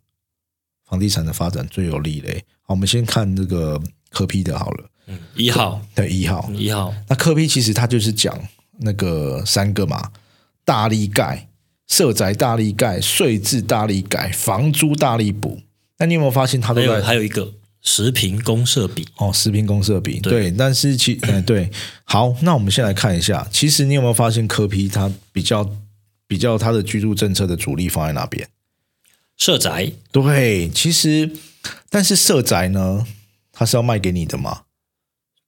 [0.88, 2.44] 房地产的发展最有利嘞？
[2.62, 4.90] 好，我们先看这个科批的好了。
[5.07, 6.94] 嗯，一号对一号一号。
[7.09, 8.38] 那科批其实它就是讲
[8.79, 10.11] 那个三个嘛，
[10.64, 11.49] 大力盖。
[11.87, 15.61] 社宅大力盖，税制大力改，房租大力补。
[15.99, 20.51] 那你有没有发现，它都在还有一个十平公社比哦，十平公社比对。
[20.51, 21.70] 但是其嗯 对，
[22.05, 25.70] 好，那我们先来看一下，其实你有没有发现，科批它比较
[26.27, 28.49] 比较它的居住政策的主力放在哪边？
[29.37, 31.31] 社宅对，其实
[31.90, 33.07] 但是社宅呢，
[33.53, 34.62] 它是要卖给你的吗？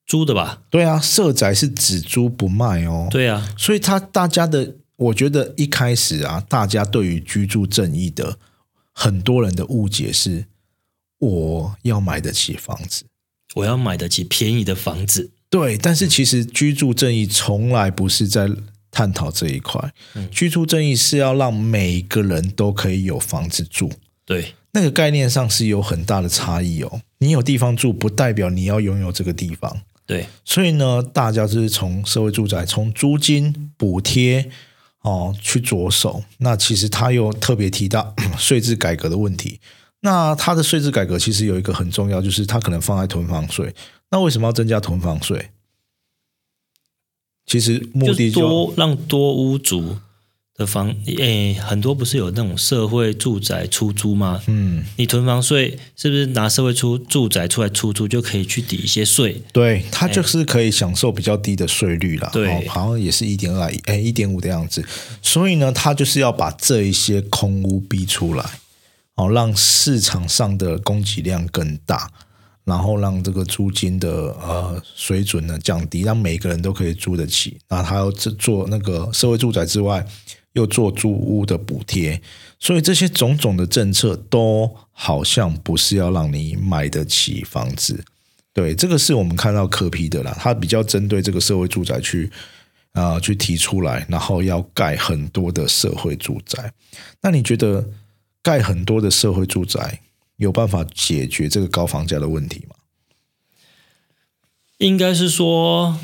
[0.07, 0.63] 租的吧？
[0.71, 3.09] 对啊，社宅是只租不卖哦。
[3.11, 4.77] 对啊，所以他大家的。
[4.99, 8.39] 我觉得一开始啊，大家对于居住正义的
[8.93, 10.47] 很多人的误解是，
[11.19, 13.05] 我要买得起房子，
[13.57, 15.33] 我要买得起便宜的房子。
[15.51, 18.49] 对，但是其实居住正义从来不是在
[18.97, 19.93] 探讨这一块。
[20.15, 23.93] 嗯居住正义是要让每个人都可以有房子住。
[24.25, 27.03] 对，那个概念上是有很大的差异哦。
[27.19, 29.83] 你有地方住，不代表你要拥有这个地方。
[30.07, 34.51] 对，所以呢，大家就是从社会住宅、从租金补贴
[35.03, 36.25] 哦去着手。
[36.39, 39.61] 那其实他又特别提到 税制改革的问题。
[40.01, 43.75] 那他的税制改革其实有一个很重要，就是他可能放在囤房税。
[44.11, 45.51] 那为什么要增加囤房税？
[47.47, 49.97] 其实目的就让多屋主。
[50.59, 54.43] 的房诶，很多不是有那种社会住宅出租吗？
[54.47, 59.43] 嗯，你囤房税是不是拿社会出住宅出来出租就可以去抵一些税？
[59.53, 62.31] 对，它就是可以享受比较低的税率啦。
[62.33, 64.83] 对，好像也是一点二诶，一点五的样子。
[65.21, 68.43] 所以呢，它就是要把这一些空屋逼出来，
[69.17, 72.11] 哦，让市场上的供给量更大，
[72.67, 77.57] 然后让这个租金的呃水准呢降低，让每个人都可以租得起。
[77.71, 80.07] 那他要做那个社会住宅之外。
[80.57, 82.19] 又做租屋的补贴，
[82.59, 88.03] 所以这些种种的政策都好像不是要让你买得起房子。
[88.55, 92.31] 对，这个是我们看到科批的啦，他比较针对这个社会住宅去
[92.93, 96.73] 啊去提出来，然后要盖很多的社会住宅。
[97.21, 97.87] 那你觉得
[98.43, 100.01] 盖很多的社会住宅
[100.37, 102.77] 有办法解决这个高房价的问题吗？
[104.79, 105.99] 应该是说。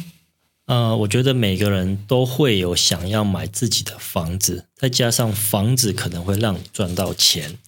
[0.67, 7.59] 呃，我觉得每个人都会有想要买自己的房子，再加上房子可能会让你赚到钱，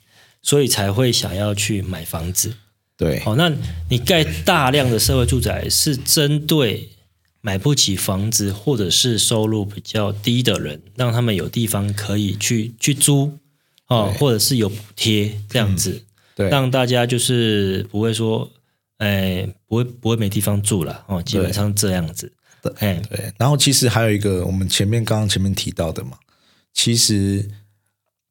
[0.40, 2.54] 所以才会想要去买房子。
[2.96, 3.52] 对，好，那
[3.90, 6.90] 你盖大量的社会住宅是针对
[7.40, 13.38] 买不起房子或者是收入比较低的人，让他们有地方可以去去租
[13.88, 18.50] 哦，或者是有补贴这样子，对，让大家就是不会说，
[18.98, 22.32] 哎，不会不会没地方住了哦，基本上这样子。
[22.62, 22.72] 对，
[23.10, 26.18] 对，然后其实还有一个，我们前面刚刚前面提到的嘛，
[26.72, 27.48] 其实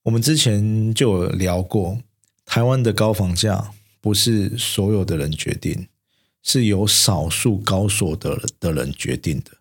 [0.02, 2.00] 我们之前就有聊过，
[2.46, 5.88] 台湾的高房价不是所有的人决定，
[6.42, 9.52] 是由少数高所得的人决定的，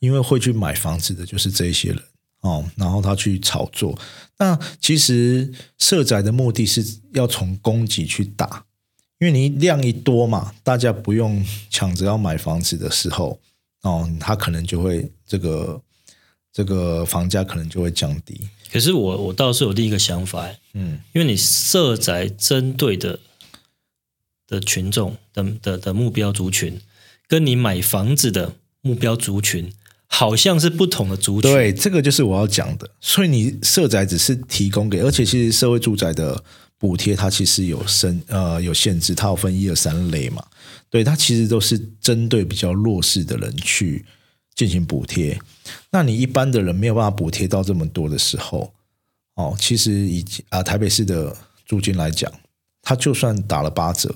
[0.00, 2.02] 因为会去买房子的就是这些人
[2.42, 3.98] 哦，然后他去炒作。
[4.38, 8.64] 那其实设宅的目的是要从供给去打，
[9.18, 13.40] 因为你量一多嘛，大家不用抢着要买房子的时候。
[13.82, 15.82] 哦，他可能就会这个
[16.52, 18.40] 这个房价可能就会降低。
[18.70, 23.18] 可是我我倒是有另一个想法，嗯，因为你设宅针对的
[24.46, 26.80] 的群众的的的目标族群，
[27.26, 29.72] 跟你买房子的目标族群
[30.14, 31.50] 好像是不同的族群。
[31.50, 32.88] 对，这个就是我要讲的。
[33.00, 36.44] 所以你社宅只是提供给，而且其实社会住宅的
[36.76, 40.44] 补贴它其实有升呃有限制，它有分一二三类嘛。
[40.90, 44.04] 对，它其实都是针对比较弱势的人去
[44.54, 45.36] 进行补贴。
[45.90, 48.70] 那你一般的人没有办法补贴到这么多的时候，
[49.36, 52.30] 哦，其实以啊台北市的租金来讲，
[52.82, 54.14] 它就算打了八折，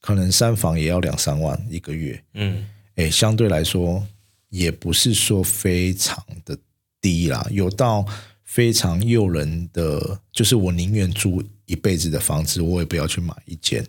[0.00, 2.22] 可能三房也要两三万一个月。
[2.34, 4.06] 嗯，哎，相对来说
[4.54, 6.56] 也不是说非常的
[7.00, 8.06] 低啦，有到
[8.44, 13.84] 非常诱人的，就是我宁愿租一辈子的房子，我也不要去买一间。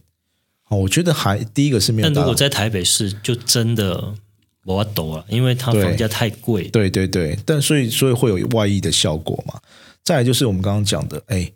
[0.70, 2.08] 哦，我觉得还第一个是没有。
[2.08, 4.16] 但如果在台北市，就真的
[4.64, 6.68] 我懂了，因为它房价太贵。
[6.70, 9.62] 对对对，但所以所以会有外溢的效果嘛。
[10.04, 11.52] 再来就是我们刚刚讲的，哎，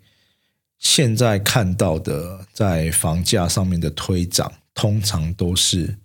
[0.77, 5.97] 现在看到的在房价上面的推涨，通常都是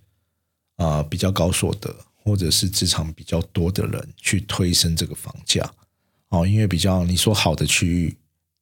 [0.77, 5.73] 啊比较高所得或者是职场比较多的人去推升这个房价。
[6.29, 8.17] 哦，因为比较你说好的区域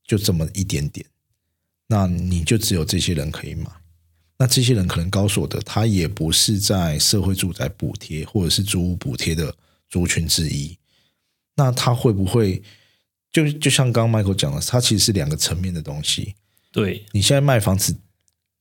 [0.06, 1.04] 就这么一点点，
[1.88, 3.66] 那你就只有这些人可以买。
[4.38, 9.56] 那这些人可能高所得，他也不是在社会住宅补贴或者是租屋补贴的
[9.90, 10.78] 族群之一。
[11.56, 12.62] 那他会不会
[13.32, 16.36] 就就像刚刚 Michael 讲的，它其实是两个层面的东西。
[16.72, 17.96] 对你现在卖房子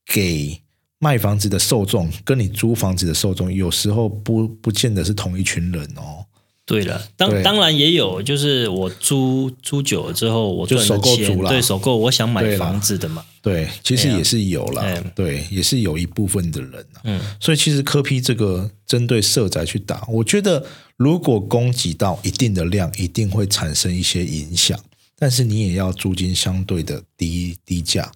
[0.05, 0.62] 给
[1.03, 6.25] 卖房子的受众，跟你租房子的受众，有时候不不见得是同一群人哦。
[6.65, 13.21] 对了，当当然也有，就是我租租久了之后，我就收购租了，对，收购我想买房子的嘛。
[13.41, 24.79] 对，其实也是有了，对，也是有一部分的人嗯，所以其实科批这个针对社宅去打，我觉得如果供给到一定的量，一定会产生一些影响，
[25.19, 28.09] 但是你也要租金相对的低低价，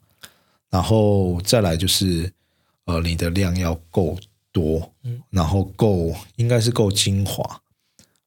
[0.70, 2.32] 然后再来就是
[2.88, 4.18] 呃，你的量要够
[4.52, 7.62] 多，嗯，然后够应该是够精华。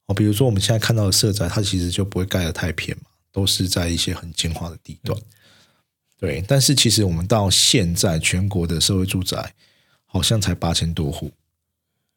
[0.05, 5.19] 哦，比如说我们现在看到的社宅，它其实就不会盖的太偏嘛，都是在一些很精华的地段。
[6.19, 9.55] 对，但是其实我们到现在全国的社会住宅
[10.05, 11.31] 好像才八千多户，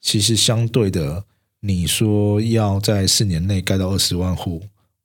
[0.03, 1.25] 其实相对的，
[1.61, 4.63] 你说要在四年内盖到二十万户，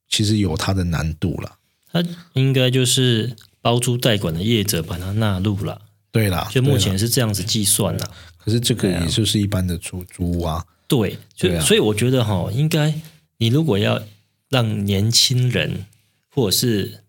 [0.10, 1.58] 其实有它的难度了。
[1.90, 5.84] 它应该就是包租代管的业者把它纳入了。
[6.12, 8.10] 对啦，就目前是这样子计算的。
[8.38, 10.66] 可是这个也就是一般的出租啊。
[10.88, 12.94] 对，就所以我觉得哈，应该
[13.38, 14.02] 你如果要
[14.50, 15.86] 让年轻人
[16.34, 17.04] 或者是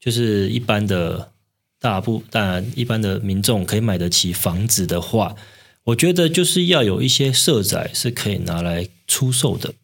[0.00, 1.32] 就是一般的。
[1.78, 5.36] 大部当然，一般的民众可以买得起房子的话，
[5.84, 9.74] 我觉得就是要有一些社宅是可以拿来出售的，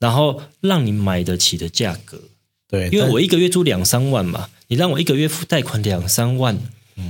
[0.00, 2.20] 然后让你买得起的价格。
[2.68, 6.58] 对，因为我一个月租两三万嘛，你让我一个月付贷款两三万，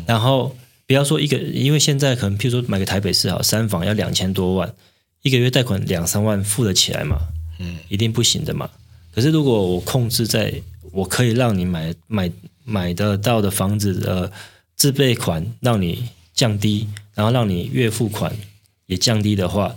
[0.06, 0.54] 然后
[0.86, 4.74] 不要说一个，因为现在可能譬如说买个台北市好三房要两千多万，
[5.22, 7.18] 一个月贷款两三万付得起来嘛？
[7.58, 8.70] 嗯，一定不行的嘛。
[9.14, 12.30] 可是如果我控制在，我可以让你买买。
[12.64, 14.30] 买得到的房子的
[14.76, 18.32] 自备款让你降低，然后让你月付款
[18.86, 19.74] 也降低的话，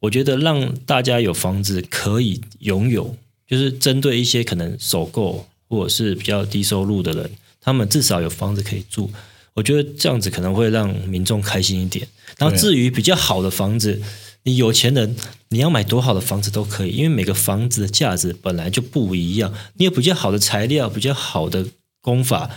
[0.00, 9.08] 我觉得让大家有房子可以拥有，就是针对一些可能首购或者是比较低收入的人，他们至少有房子可以住。
[9.54, 12.06] 我觉得这样子可能会让民众开心一点。
[12.38, 14.00] 然后至于比较好的房子，
[14.42, 15.16] 你有钱人
[15.48, 19.52] 你要买多好的房子都可以，因为每个房子的价值本来就不一样。
[19.74, 21.66] 你有比较好的材料，比较好的。
[22.04, 22.50] 功法，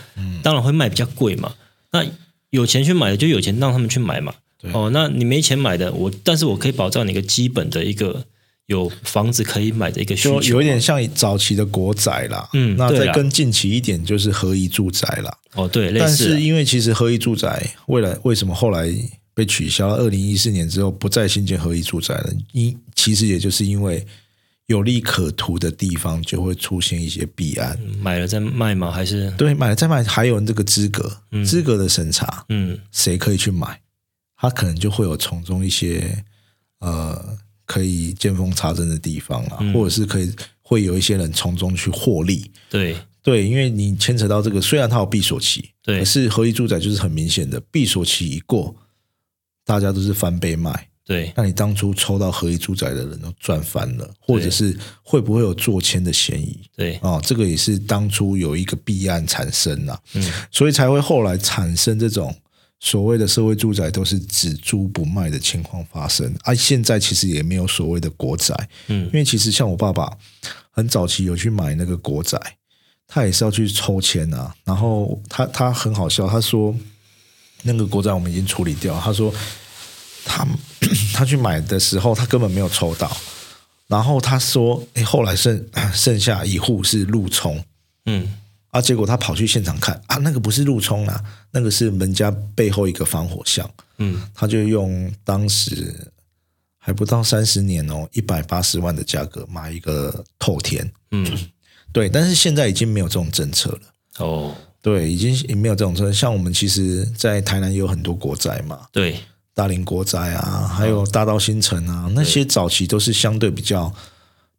[0.44, 1.54] 当然会卖比较贵嘛。
[1.94, 2.06] 那
[2.50, 4.34] 有钱去买的就有钱，让他们去买嘛。
[4.74, 8.26] 哦，那你没钱买的，我但是我可以保障你一个基本的一个
[8.68, 12.48] 有房子可以买的一个需求，有一点像早期的国宅啦。
[12.54, 15.38] 嗯，那再更近期一点就是合一住宅啦。
[15.54, 18.88] 哦，对，但是因为其实合一住宅未来为什么后来
[19.34, 19.90] 被取消？
[19.96, 24.06] 二零一四年之后不再新建合一住宅了，因其实也就是因为。
[24.68, 28.92] 有利可图的地方就会出现一些弊案，买了再卖吗？
[28.92, 30.04] 还是对买了再卖？
[30.04, 31.10] 还有这个资格，
[31.46, 33.80] 资格的审查，嗯，谁可以去买？
[34.36, 36.22] 他可能就会有从中一些
[36.82, 42.50] 呃可以见缝插针的地方了，或者是可以会有一些人从中去获利。
[42.68, 42.96] 对。
[43.24, 48.74] 对，因为你牵扯到这个，虽然它有闭锁期，对，可是合一住宅就是很明显的闭锁期一过，
[49.66, 50.88] 大家都是翻倍卖。
[51.06, 56.58] 对，那你当初抽到合一住宅的人都赚翻了，或者是会不会有做签的嫌疑？
[56.74, 62.34] 对，哦，这个也是当初有一个弊案产生了，嗯，所以才会后来产生这种
[62.80, 66.34] 所谓的社会住宅都是只租不卖的情况发生。
[66.44, 68.54] 而现在其实也没有所谓的国宅，
[68.88, 70.12] 嗯，因为其实像我爸爸
[70.72, 72.40] 很早期有去买那个国宅，
[73.08, 76.76] 他也是要去抽签啊，然后他他很好笑，他说
[77.64, 79.34] 那个国宅我们已经处理掉，他说。
[80.30, 80.46] 他
[81.16, 83.16] 他去买的时候，他根本没有抽到。
[83.88, 87.64] 然后他说：“哎，后来剩 剩下一户是路冲，
[88.08, 88.34] 嗯，
[88.78, 96.12] 啊，结果他跑去现场看，啊，那个不是路冲啊，那个是门家背后一个防火巷，嗯，他就用当时
[96.78, 101.26] 还不到三十年哦，一百八十万的价格买一个透天，嗯，
[101.92, 103.82] 对，但是现在已经没有这种政策了，
[104.20, 106.14] 哦，对，已经也没有这种政策。
[106.14, 109.20] 像我们其实，在台南也有很多国宅嘛，对。”
[109.58, 113.92] 大林国宅啊，还有大道新城啊，那些早期都是相对比较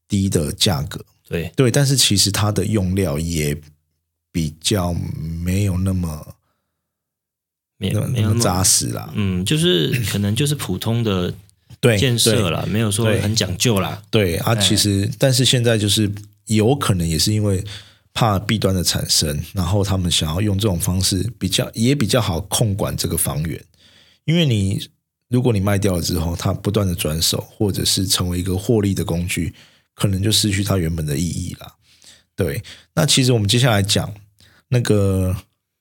[0.09, 1.53] 低的价格，对。
[1.55, 3.57] 对，但是其实它的用料也
[4.33, 6.35] 比较没有那么
[7.77, 9.11] 没有那么扎实啦。
[9.15, 11.33] 嗯，就是可能就是普通的
[11.81, 14.03] 对建设啦，没有说很讲究啦。
[14.11, 16.11] 对啊，其实但是现在就是
[16.47, 17.65] 有可能也是因为
[18.13, 23.65] 怕弊端的产生，然后他们想要用这种方式比较也比较好控管这个房源。
[24.25, 24.91] 因为你，
[25.29, 29.55] 如果你卖掉了之后，它不断的转手，或者是成为一个获利的工具，
[29.95, 31.78] 可能就失去它原本的意义了。
[32.39, 32.63] 对，
[32.95, 34.15] 那其实我们接下来讲
[34.69, 35.37] 那个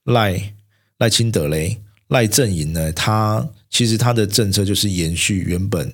[0.06, 0.54] 赖
[0.98, 5.94] 赖清德嘞赖阵营呢，他其实他的政策就是延续原本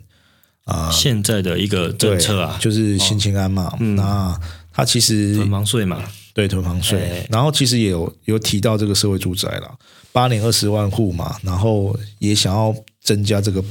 [0.64, 3.76] 啊现在的一个政策啊，就是新清安嘛。
[3.80, 4.40] 那
[4.72, 6.02] 他其实囤房税嘛，
[6.34, 9.78] 对囤房税，然后其实也有有提到这个社会住宅了。
[10.14, 13.62] 八年二十万户嘛，然后也想要增加这个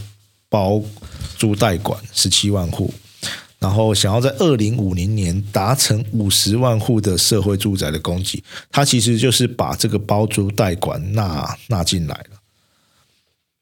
[0.49, 0.83] 包
[1.39, 2.93] 租代管十七万户，
[3.63, 12.37] 然后想要在二零五零年达成五十万户的社会住宅的供给，它其实就是把这个包租代管纳纳进来了。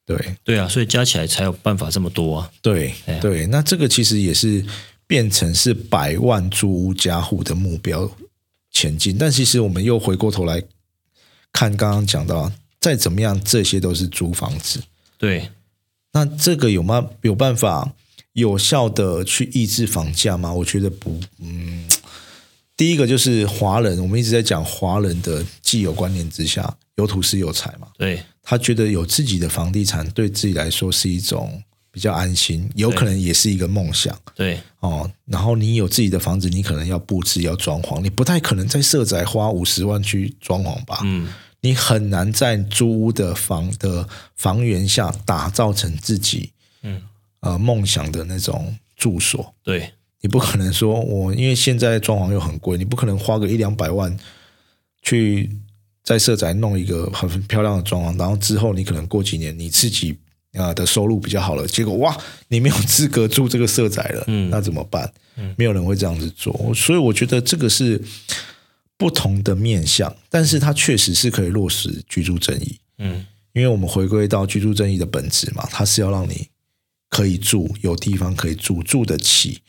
[0.07, 2.51] 对对啊，所以加起来才有办法这么多啊。
[2.61, 4.65] 对对，那这个其实也是
[5.07, 8.11] 变成是百万租屋加户的目标
[8.73, 10.61] 前进，但其实我们又回过头来
[11.53, 12.51] 看刚刚讲到。
[12.81, 14.83] 再怎么样，这些都是租房子。
[15.19, 15.51] 对，
[16.15, 17.11] 那这个有吗？
[17.21, 17.93] 有办法
[18.41, 20.53] 有效的去抑制房价吗？
[20.53, 21.87] 我觉得不，嗯，
[22.77, 31.63] 第一个就是华人，我们一直在讲华人的既有观念之下，有土是有财嘛，对他觉得有自己的房地产对自己来说是一种
[31.93, 35.09] 比较安心，有可能也是一个梦想，对哦。
[35.27, 41.01] 然后你有自己的房子，你可能要布置要装潢，你不太可能在社宅花五十万去装潢吧？
[41.05, 41.29] 嗯，
[41.61, 46.60] 你很难在租屋的房的房源下打造成自己，嗯。
[47.41, 54.15] 呃，梦想的那种住所，对你不可能说，我因为现在装潢又很贵，你不可能花个一两百万
[55.01, 55.51] 去
[56.05, 60.15] 在社宅弄一个很漂亮的装潢，然后之后你可能过几年你自己
[60.53, 62.15] 啊的收入比较好了，结果哇，
[62.49, 65.11] 你没有资格住这个社宅了，嗯，那怎么办？
[65.37, 67.99] 嗯，没有人会这样子做，所以我觉得这个是
[68.99, 73.25] 不同的面向，但是它确实是可以落实居住正义，嗯，
[73.55, 76.47] 因为我们回归到居住正义的本质嘛，它是要让你。
[77.11, 79.61] 可以住，有地方可以住，住得起。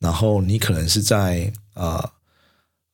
[0.00, 2.10] 然后你可能是在呃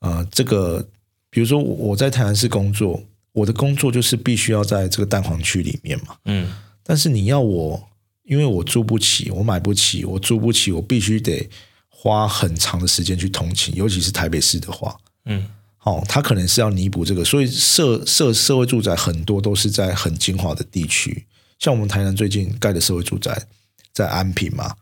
[0.01, 0.87] 呃这个，
[1.31, 3.03] 比如说我在台南市工作，
[3.33, 6.17] 我的工作就是必须要在这个蛋黄区里面嘛。
[6.27, 6.55] 嗯。
[6.83, 7.89] 但是你要我，
[8.25, 11.49] 因为我住不起，我买不起，我住不起，我必须得
[11.89, 14.97] 花很长的时间去通勤，尤其是台北市的话。
[15.25, 15.49] 嗯。
[15.85, 21.27] 哦，他可能是要弥补这个，所以社社社会住宅很多都是在很精华的地区，
[21.59, 23.47] 像我们台南最近盖的社会住宅。
[23.95, 24.75] 在安平嘛，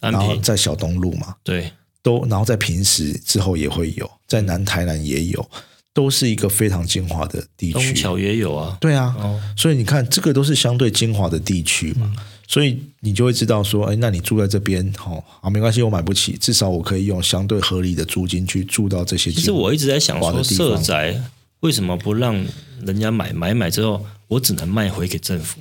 [0.00, 1.70] 然后在小东路嘛，对，
[2.02, 5.50] 都然后在平时之后也会有，在南台南也有，
[5.92, 7.72] 都是一个非常精华的地区。
[7.74, 9.14] 东桥也有啊，对啊，
[9.56, 12.12] 所以你看这个都是相对精华的地区嘛，
[12.48, 19.30] 所以你就会知道说，哎，那你住在这边，好，啊没关系，我买不起，至少我可以用相对合理的租金去住到这些。
[19.30, 21.22] 其实我一直在想说，社宅
[21.60, 22.34] 为什么不让
[22.82, 25.60] 人家买买买之后，我只能卖回给政府？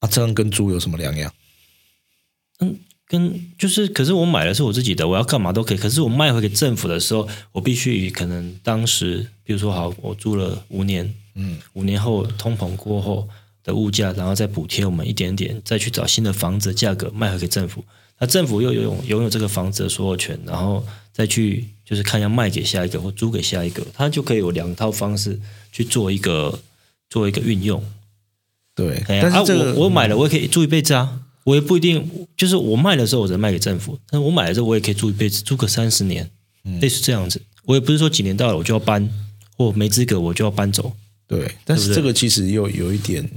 [0.00, 1.32] 啊，这样跟租有什么两样？
[2.60, 2.76] 嗯，
[3.06, 5.76] 跟就是，可是我买的是我自己的，我要干嘛都可以。
[5.76, 13.28] 可是我卖回给政府的时候，我必须可能当时，比如说好，我住了五年，嗯，五年后通膨过后
[13.64, 17.84] 的物价，然后再补贴我们一点点，再去找新的房子价格卖回给政府。
[18.18, 25.40] 那政府又拥拥有这个房子的所有权，然后再去就是看要卖给下一个或租给下一个，他就可以有两套方式
[25.72, 26.60] 去做一个
[27.10, 27.84] 做一个运用。
[28.74, 31.22] 对，但是我我买了，我也可以住一辈子啊。
[31.44, 36.30] 我也不一定，就是我卖的时候我只能卖给政府，但是我买的时候我也可以住一辈子，住个三十年，
[36.80, 37.42] 类似这样子。
[37.64, 39.08] 我也不是说几年到了我就要搬，
[39.56, 40.92] 或没资格我就要搬走。
[41.26, 43.28] 对，但是这个其实又有一点，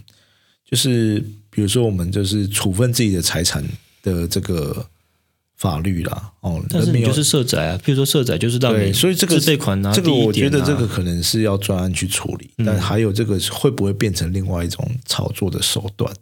[0.69, 3.63] 就是比如说我们就是处分自己的财产
[4.03, 4.87] 的这个
[5.55, 6.31] 法律啦。
[6.41, 16.13] 哦，但是你就是社宅啊，比如说社宅就是让你所以这个自备款啊，这个我觉得这个可能是要专案去处理，但还有这个会不会变成另外一种炒作的手段？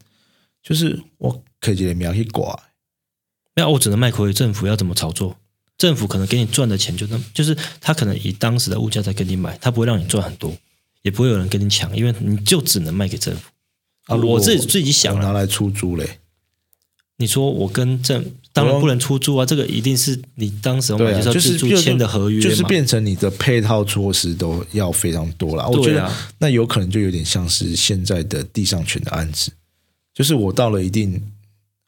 [0.63, 1.43] 就是我。
[1.64, 2.61] 可以直接秒去挂，
[3.55, 5.38] 那我只能卖回给政府，要怎么炒作？
[5.78, 10.53] 政府可能给你赚的钱就那，就是他可能以当时的物价在跟你买，他不会让你赚很多，
[11.03, 13.49] 也不会有人跟你抢，因为你就只能卖给政府。
[14.07, 16.20] 啊，我自己自己想拿来出租嘞。
[17.18, 25.68] 你说我跟政当然不能出租啊，这个一定是你当时买就是自签的合约，就是变成你的配套措施都要非常多了。
[25.70, 29.51] 我觉得那有可能就有点像是现在的地上权的案子，
[30.14, 31.22] 就是我到了一定。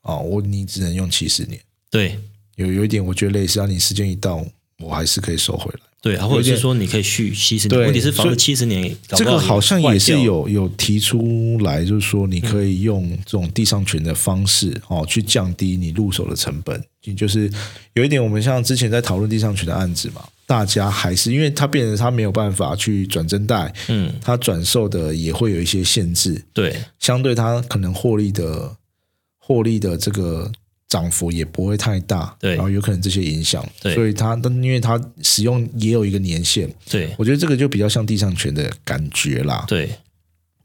[0.05, 2.17] 哦，我你只能用七十年，对，
[2.57, 4.45] 有有一点我觉得类似，啊，你时间一到，
[4.79, 16.79] 我还是可以收回来，对，或者是说你可以续七十年，问题是房子七十年，这个好像也是有有提出来，就是说你可以用这种地上权的方式哦，去降低你入手的成本。
[17.17, 17.51] 就是
[17.93, 28.75] 有一点，我们像之前在讨论地上权的案子嘛，大家还是因为它变成它没有办法去转增贷，嗯，它转售的也会有一些限制，对，相对它可能获利的。
[29.47, 30.51] 获利的这个
[30.89, 39.87] 涨幅也不会太大，对，然后有可能这些影响，对，所以它，但因为它使用也有一个年限，对，我觉得这个就比较像地上权的感觉啦，对，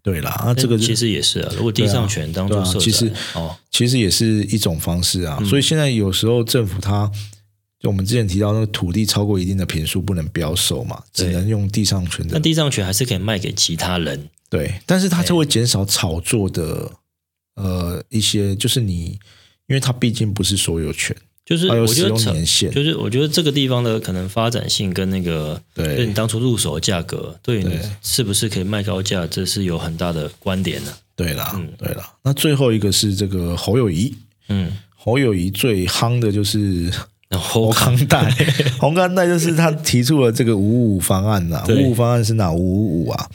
[0.02, 7.10] 对啦，啊，这个其实也是啊，如果地上权当做其实哦，其实也是一种方式啊，所以现在有时候政府它，
[7.80, 16.92] 就我们之前提到那个土地超过一定的平数不能标售嘛，只能用地上权的，那地上权还是可以卖给其他人，对，但是它就会减少炒作的。
[17.57, 19.18] 呃，一些就是你，
[19.66, 26.07] 因为它毕竟不是所有权，就是我觉得年限，就是我觉得这个地方的可能发展性跟那个，对。
[26.07, 30.92] 你当初入手的价格，对你是不是可以卖高价，这是有很大的观点的。
[31.16, 32.14] 对啦，嗯，对啦。
[32.22, 34.14] 那最后一个是这个侯友谊，
[34.48, 36.90] 嗯，侯友谊最夯的就是
[37.36, 37.94] 侯康。
[38.07, 38.30] 代，
[38.80, 42.51] 侯康代就是他提出了这个五五方案呐，五五方案是哪？
[42.51, 43.28] 五五五啊？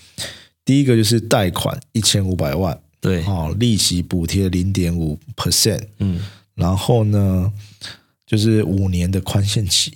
[0.66, 2.80] 第一个就是贷款一千五百万。
[3.06, 6.20] 对，哦，利息补贴零点五 percent，嗯，
[6.56, 7.53] 然后呢，
[8.26, 9.93] 就是五年的宽限期，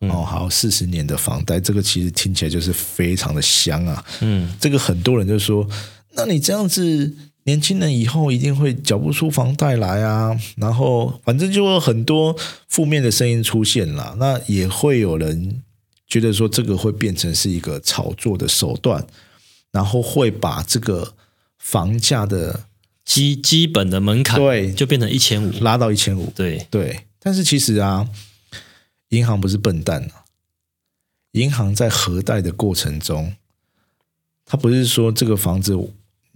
[0.00, 4.04] 哦，还有四十年的房贷，这个其实听起来就是非常的香啊。
[4.20, 5.66] 嗯，这个很多人就说，
[6.12, 10.38] 那你这样子，年轻人以后一定会缴不出房贷来啊。
[10.56, 12.36] 然后反正就有很多
[12.68, 15.62] 负面的声音出现了，那也会有人
[16.06, 19.06] 觉得说，这个会变成是一个炒作的手段，
[19.72, 21.14] 然后会把这个
[21.64, 22.66] 房价的。
[23.04, 26.32] 基基本的门槛对，就变成一千五，拉到一千五。
[26.34, 28.08] 对对，但是其实啊，
[29.10, 30.24] 银行不是笨蛋啊。
[31.32, 33.36] 银行在核贷的过程中，
[34.46, 35.78] 他不是说这个房子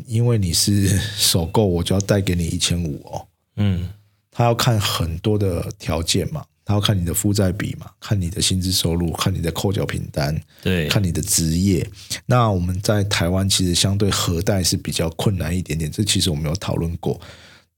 [0.05, 3.26] 因为你是首购，我就要贷给你一千五哦。
[3.57, 3.89] 嗯，
[4.31, 6.45] 他要看很多的条件嘛。
[6.69, 11.89] 他要看你的负债比嘛，看你的薪资收入，看你的扣缴凭单，对，看你的职业。
[12.27, 17.19] 那我们在台湾其实相对核贷是比较困难一点点，这其实我们有讨论过。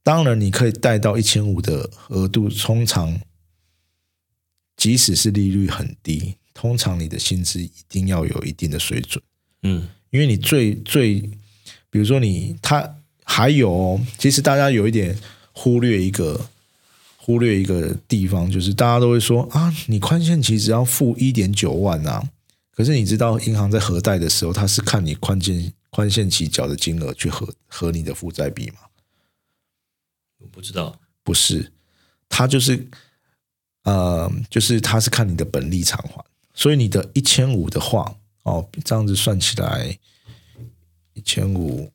[0.02, 3.20] 当然，你可以贷到一千五的额度，通常
[4.76, 9.22] 即使是利率很低，通常你的薪资一定要有一定的水准。
[9.62, 11.20] 嗯，因为你最最，
[11.90, 15.16] 比如说你他还有，其实大家有一点
[15.52, 16.48] 忽略一个。
[17.30, 22.28] 忽略一个地方，就是大家都会说啊，你宽限期只要付一点九万啊。
[22.72, 28.78] 可是你知道，银行在核贷的时候，它是看你宽限宽限期缴的金额去核核你的负债比吗？
[30.38, 31.70] 我不知道，不是，
[32.28, 32.84] 它就是
[33.84, 36.24] 呃，就是它是看你的本利偿还。
[36.52, 39.96] 所以你的一千五的话，哦，这样子算起来，
[41.14, 41.92] 一千五，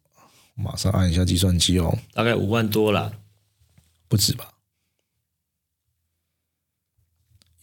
[0.53, 3.11] 马上按一下计算机哦，大概五万多了，
[4.07, 4.53] 不止吧？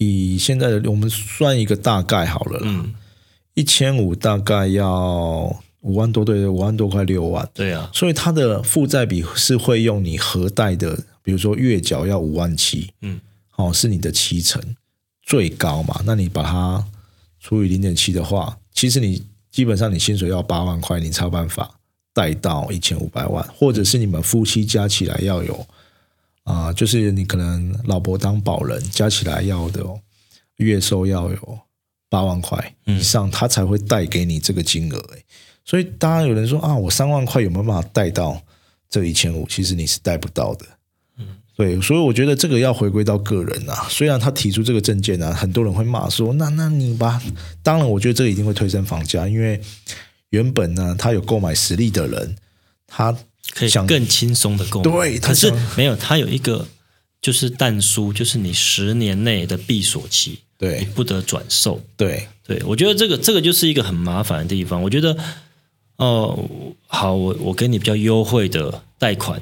[0.02, 2.84] 以现在的我们算一个大概好了啦，
[3.54, 13.20] 一千五大概要五万多，对，五万多块六万，对啊，所以它的负债比是会用你核贷的，比如说月缴要五万七，嗯，
[13.56, 14.60] 哦，是你的七成
[15.22, 16.00] 最高嘛？
[16.04, 16.84] 那你把它
[17.40, 21.70] 除以零点七的话，其实你基本上你薪水要八万块，你才有办法
[22.14, 25.66] 贷到一千五百万，或者是你们夫妻加起来要有。
[26.44, 29.84] 啊，就是你可能老婆当保人，加起来要的
[30.56, 31.58] 月收要有
[32.08, 34.98] 八万块以上，他才会贷给你这个金额。
[35.14, 35.22] 哎，
[35.64, 38.42] 所以当然有人说啊，我三万块有没有办法贷到
[38.90, 39.46] 这一千五？
[39.48, 40.66] 其实你是贷不到的。
[41.18, 43.86] 嗯，对，所以我觉得这个要回归到个人啊。
[43.88, 47.22] 虽然他提出这个证件啊，很多人会骂说，那那你吧。
[47.62, 49.60] 当然，我觉得这一定会推升房价，因为
[50.30, 52.34] 原本呢，他有购买实力的人，
[52.86, 53.16] 他。
[53.54, 56.66] 可以更轻松的购买，对，可是没有，它有一个
[57.20, 64.82] 就是淡书，就是你十年内的闭锁期，对，你不得转售，对，对，我觉得这个这个就是一个很麻烦的地方。
[64.82, 65.16] 我觉得，
[65.96, 66.48] 哦，
[66.86, 69.40] 好，我我给你比较优惠的贷款，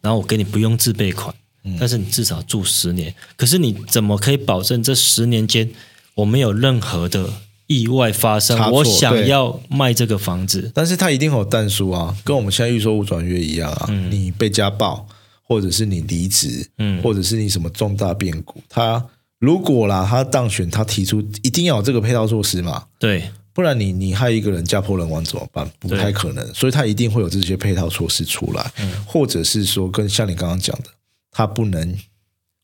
[0.00, 1.34] 然后我给你不用自备款，
[1.80, 5.68] 但是你至少住十年，可是你怎么可以保证这十年间
[6.14, 7.28] 我没有任何的？
[7.68, 13.86] 意外发生，我想要卖这个房子，但是它一定有淡书啊，跟我们现在预售物转约一样啊。
[14.10, 15.06] 你被家暴，
[15.42, 19.04] 或者是你离职，嗯，或者是你什么重大变故，他
[19.38, 22.86] 如果啦，他当选，他提出一定要有这个配套措施嘛？
[22.98, 25.70] 对，不然你你害一个人家破人亡怎么办？
[25.78, 28.72] 不太可能，所以他一定会有这些配套措施出来，
[29.06, 30.88] 或者是说跟像你刚刚讲的，
[31.30, 31.96] 他不能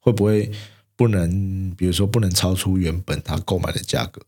[0.00, 0.50] 会不会
[0.96, 4.22] 不能，比如说不能超出原本他购买的价格。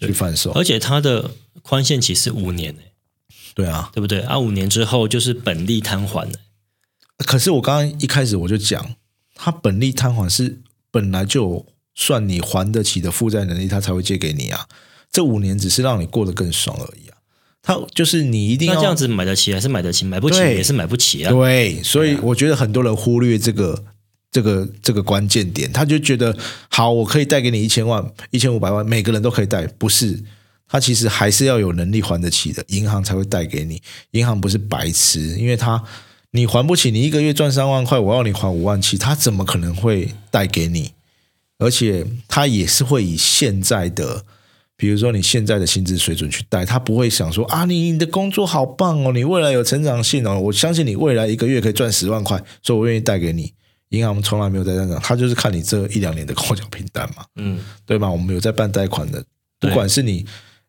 [0.00, 1.30] 去贩售，而且它的
[1.62, 2.74] 宽限期是五年
[3.54, 4.20] 对啊，对不对？
[4.20, 6.30] 啊，五年之后就是本利摊还
[7.26, 8.94] 可是我刚刚一开始我就讲，
[9.34, 14.66] 它本利摊还是本来就算你还得起的负债能力，他才会借给你啊。
[15.12, 17.16] 这五年只是让你过得更爽而已啊。
[17.62, 20.04] 他就是你一定要这样子买得起还是买得起？
[20.06, 21.32] 买不起也是买不起啊。
[21.32, 23.84] 对，所以我觉得很多人忽略这个。
[24.30, 26.36] 这个这个关键点，他就觉得
[26.68, 30.22] 好，我可以贷给你一千万、一千五百万，每个人都可以贷，不是？
[30.68, 33.82] 他其实还是要有能力还得起的，银行才会贷给你。
[34.12, 35.82] 银行不是白痴，因为他
[36.30, 40.92] 你还不起，你一个月赚三万块，我要你还五万七，他怎么可能会贷给你？
[41.58, 44.24] 而且他也是会以现在的，
[44.76, 53.52] 比如说你现在的薪资水准去贷，他不会想说啊，你你的工作好棒哦，你未来有成长性哦，我相信你未来一个月可以赚十万块，所以我愿意贷给你。
[53.90, 58.08] 银行从来没有在这样，他就是看你这一两年的扣缴凭单嘛，嗯，对吗？
[58.08, 59.22] 我们有在办贷款的，
[59.58, 60.24] 不管是你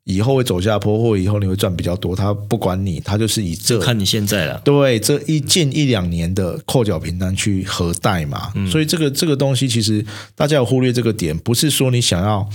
[0.06, 10.04] 以后会走下坡，或以后你会赚比较多，他不管你，他就是以这看你现在了，对，这一近一两年的扣缴凭单去核贷嘛，所以这个这个东西其实
[10.36, 12.50] 大家有忽略这个点，不是说你想要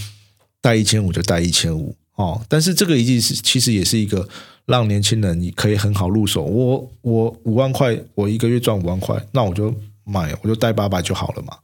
[0.61, 4.29] 贷一千五就贷一千五哦，但是这个一定是其实也是一个
[4.65, 9.73] 让年轻人你可以很好入手，我我五万块，我一个月赚五万块，那我就。
[10.07, 11.59] 买，我就贷八百就好了嘛，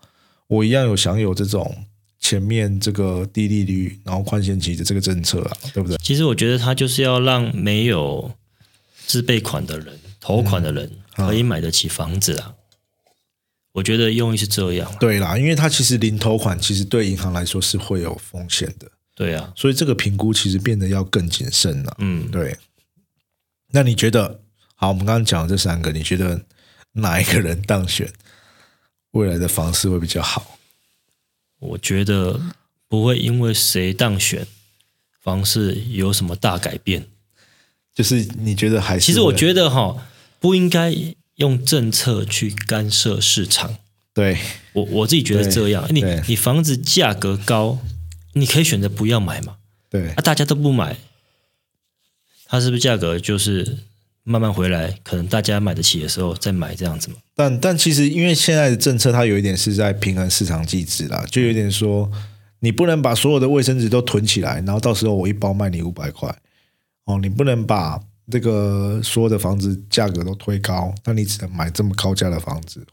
[0.48, 1.86] 我一样有享有这种
[2.18, 5.96] 前面这个低利率然后宽限期的这个政策啊，对不对？
[5.98, 8.30] 其实我觉得他就是要让没有
[9.06, 12.54] 自备款的人、投款的人可以买得起房子啊。
[13.72, 14.94] 我觉得用意是这样。
[15.00, 18.90] 对啦，因为他其实零头款，其实对银行来说是会有风险的。
[19.14, 21.96] 对啊，所以这个评估其实变得要更谨慎了。
[21.98, 22.56] 嗯，对。
[23.70, 24.40] 那你觉得，
[24.74, 26.38] 好，我们刚刚讲的这三个，你觉得
[26.92, 28.06] 哪一个人当选，
[29.12, 30.58] 未来的房市会比较好？
[31.58, 32.40] 我觉得
[32.88, 34.46] 不会因为谁当选，
[35.20, 37.08] 房市有什么大改变。
[37.94, 39.06] 就是你觉得还是？
[39.06, 40.06] 其实我觉得哈，
[40.38, 40.94] 不应该
[41.36, 43.76] 用政策去干涉市场。
[44.12, 44.38] 对
[44.74, 47.78] 我我自己觉得这样，你你房子价格高。
[48.34, 49.58] 你可以选择不要买嘛？
[49.90, 50.96] 对，啊，大家都不买，
[52.46, 53.80] 它是不是价格就是
[54.24, 54.92] 慢慢回来？
[55.02, 57.16] 可能大家买得起的时候再买这样子嘛？
[57.34, 62.10] 但但其实因为现在的政策，它有一点是在平衡市场机制啦，就有点说
[62.60, 66.34] 你不能把所有的卫生纸都囤起来，然后到时候我一包卖你五百块
[67.04, 68.00] 哦，你不能把
[68.30, 72.86] 这个所有的房子价格都推高，那你只能买这么高价的房子，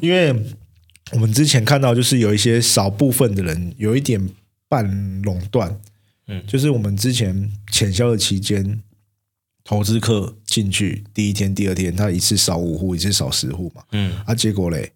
[0.00, 0.34] 因为。
[1.12, 4.30] 我们之前看到，就是有一些少部分的人有一点
[4.68, 5.80] 半垄断，
[6.28, 8.80] 嗯，就是我们之前潜销的期间，
[9.70, 14.94] 投资客进去第一天、第二天，他一次少五户，一次少十户嘛，嗯，啊，结果嘞，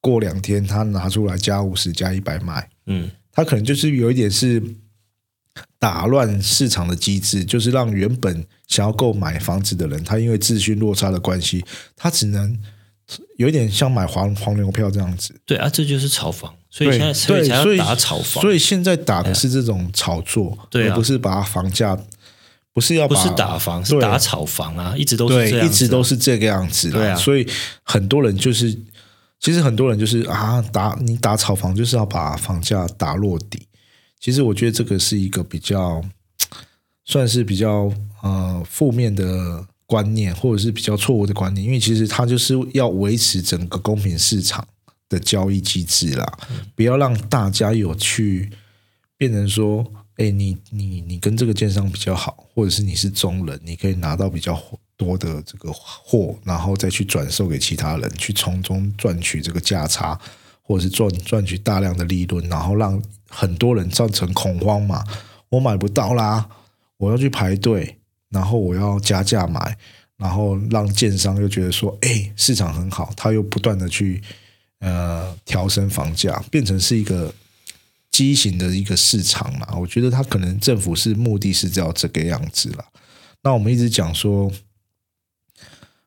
[0.00, 4.62] 过两天他拿出来加五十、加一百卖，嗯，他可能就是有一点是
[5.80, 11.64] 打乱市场的机制，就是让原本想要购买房子的人，他因为资讯落差的关系，
[11.96, 12.56] 他只能。
[13.36, 21.98] 有一点像买黄黄牛票这样子，对啊，这就是炒房，所以现在所以才要打炒房，所以现在打的是这种炒作，对啊，不是把房价，
[22.72, 27.46] 不是要不是打房，是打炒房啊，一直都是这样，一直都是这个样子，对啊，所以
[27.82, 28.72] 很多人就是，
[29.40, 33.66] 其实很多人就是啊，打你打炒房就是要把房价打落底，
[34.20, 36.02] 其实我觉得这个是一个比较
[37.04, 37.92] 算是比较
[38.22, 39.66] 呃负面的。
[39.84, 44.66] 观念或者是比较错误的观念，因为其实它就是要维持整个公平市场
[45.06, 46.38] 的交易机制啦，
[46.74, 48.50] 不要让大家有去
[49.18, 49.84] 变成说，
[50.22, 54.56] 哎，你你你跟这个奸商比较好，或者是你是中人，你可以拿到比较
[54.96, 60.16] 多的这个货，然后再去转售给其他人，去从中赚取这个价差，
[60.62, 65.04] 或者是赚赚取大量的利润，然后让很多人造成恐慌嘛，
[65.48, 66.48] 我买不到啦，
[66.98, 67.98] 我要去排队。
[68.32, 69.76] 然后我要加价买，
[70.16, 74.22] 然后让建商又觉得说，哎，市场很好，他又不断的去
[74.78, 77.30] 呃调升房价，变成是一个
[78.12, 79.66] 畸形的一个市场嘛。
[79.76, 82.84] 我觉得他可能政府是目的是要这个样子了。
[83.42, 84.52] 那我们一直讲说，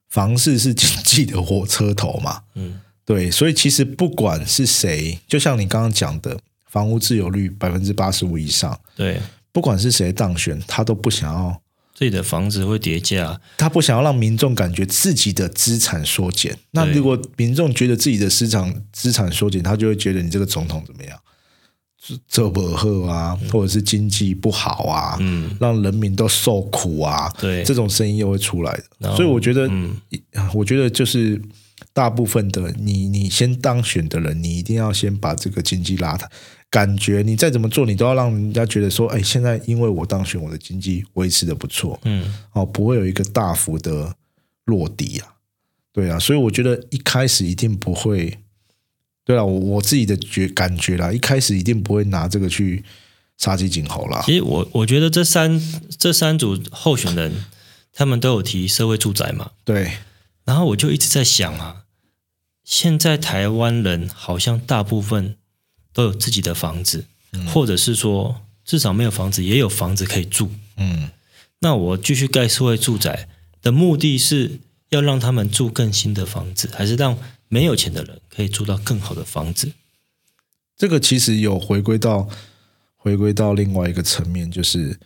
[0.07, 9.19] 房市是经济的火车头嘛，嗯，对，所以其实不管是谁，就像你刚刚讲的，房屋自有率百分之八十五以上，对，
[9.51, 11.61] 不管是谁当选，他都不想要。
[11.93, 16.57] 自己的房子会跌价，他不想要让民众感觉自己的资产缩减。
[16.71, 21.17] 那如果民众觉得自己的市场资产缩减，他就会觉得你这个总统怎么样，
[22.27, 29.15] 这不好啊，或者是经济不好啊，嗯，让人民都受苦啊，对，这种声音又会出来的。
[29.15, 29.69] 所以我觉得，
[30.53, 31.41] 我觉得就是
[31.93, 36.29] 大部分的你，你先当选的人，你一定要先把这个经济拉抬。
[36.71, 44.13] 感觉你再怎么做，你都要让人家觉得说，哎，现在因为我当选，我的经济维持的不错，嗯，哦，不会有一个大幅的
[44.65, 45.27] 落地啊，
[45.93, 48.37] 对啊，所以我觉得一开始一定不会，
[49.25, 52.85] 对啊，我我自己的觉感觉啦，一开始一定不会拿这个去
[53.37, 54.23] 杀鸡儆猴啦。
[54.25, 55.61] 其实我我觉得这三
[55.97, 57.43] 这三组候选人，
[57.91, 59.97] 他们都有提社会住宅嘛，对，
[60.45, 61.83] 然后我就一直在想啊，
[62.63, 65.35] 现在台湾人好像大部分。
[65.95, 67.05] 都有自己的房子，
[67.53, 70.51] 或者是说至少没有房子也有房子可以住。
[70.75, 71.09] 嗯，
[71.59, 73.29] 那我继续盖社会住宅
[73.61, 74.59] 的目的是
[74.89, 77.17] 要让他们住更新的房子，还是让
[77.47, 79.71] 没有钱的人可以住到更好的房子？
[80.77, 82.27] 这个其实有回归到
[82.95, 84.99] 回归到另外一个层面，就是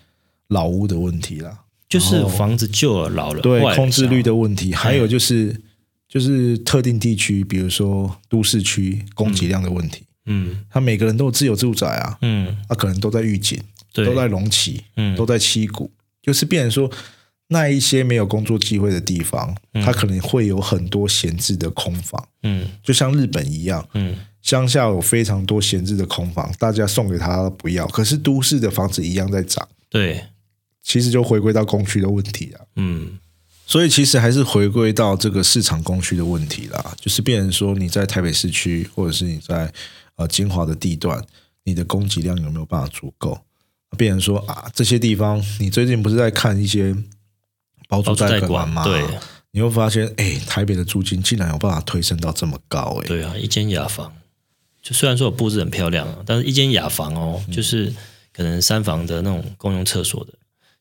[0.48, 5.62] 老屋的问题啦，就是房子旧了老了，对空置率的问题，还有就是
[6.08, 10.04] 就是特定地区，比如说都市区供给量的问题。
[10.26, 13.60] 嗯，他每个人都有自有住宅啊，嗯，他可能都在预警，
[13.94, 16.92] 都在隆起，嗯，都在七股，就是变成说
[17.52, 30.26] 那一些没有工作机会的地方，它可能会有很多闲置的空房，嗯，就像日本一样，嗯，乡下有非常多闲置的空房，大家送给他不要，可是都市的房子一样在涨，对，
[30.84, 33.18] 其实就回归到供需的问题啊，嗯，
[33.66, 39.74] 所以其实还是回归到这个市场供需的问题啦，就是变成说你在台北市区或者是你在
[40.18, 41.20] 呃金华的地段，
[41.64, 43.40] 你的供给量有没有办法足够？
[43.98, 46.96] 变成说啊，这些地方你最近不是在看一些
[47.90, 48.86] 包租代管吗？
[48.86, 49.04] 对，
[49.52, 54.14] 你会发现，哎，台北的租金竟然有办法推升到这么高，哎，对啊，一间雅房，
[54.82, 57.94] 就虽然说布置很漂亮，但是一间雅房哦，就是
[58.32, 60.34] 可能三房的那种公用厕所的，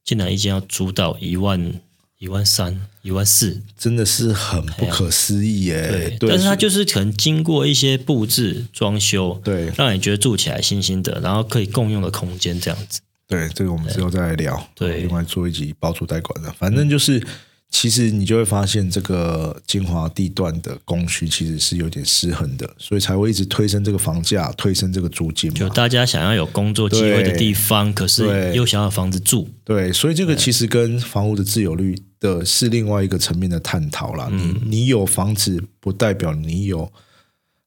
[0.05, 1.81] 竟然一间要租到一万。
[2.21, 6.17] 一万三、一万四，真的是很不可思议耶！
[6.19, 12.99] 对，但是它就是可能经过一些布置、装修，对，让你觉得住起来新新的，然后可以共用的空间这样子。
[13.29, 14.68] 对，这个我们之后再来聊。
[14.74, 17.22] 对，另外做一集包租代管的，反正就是。
[17.70, 25.53] 其实你就会发现，这个精华地段的供需其实是有点失衡的，所以才会一直推升这个房价，推升这个租金。
[25.53, 29.47] 就大家想要有工作机会的地方，可是又想要房子住。
[29.64, 34.31] 对，所以这个其实跟房屋的自有率的是另外一个层面的探讨啦。
[34.33, 36.91] 你你有房子，不代表你有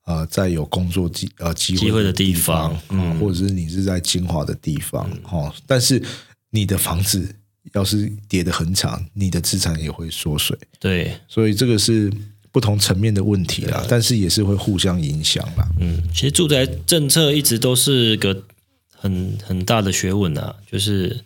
[0.05, 6.01] 呃在有工作机呃机会的地方，嗯，或者是你是在精华的地方，哦，但是
[6.49, 7.35] 你的房子。
[7.73, 10.57] 要是跌得很惨，你的资产也会缩水。
[10.79, 12.11] 对，所以这个是
[12.51, 15.65] 不同层面的问题啦，但是也是会互相影响啦。
[15.79, 18.43] 嗯，其实住宅政策一直都是个
[18.89, 21.23] 很很大的学问啊，就是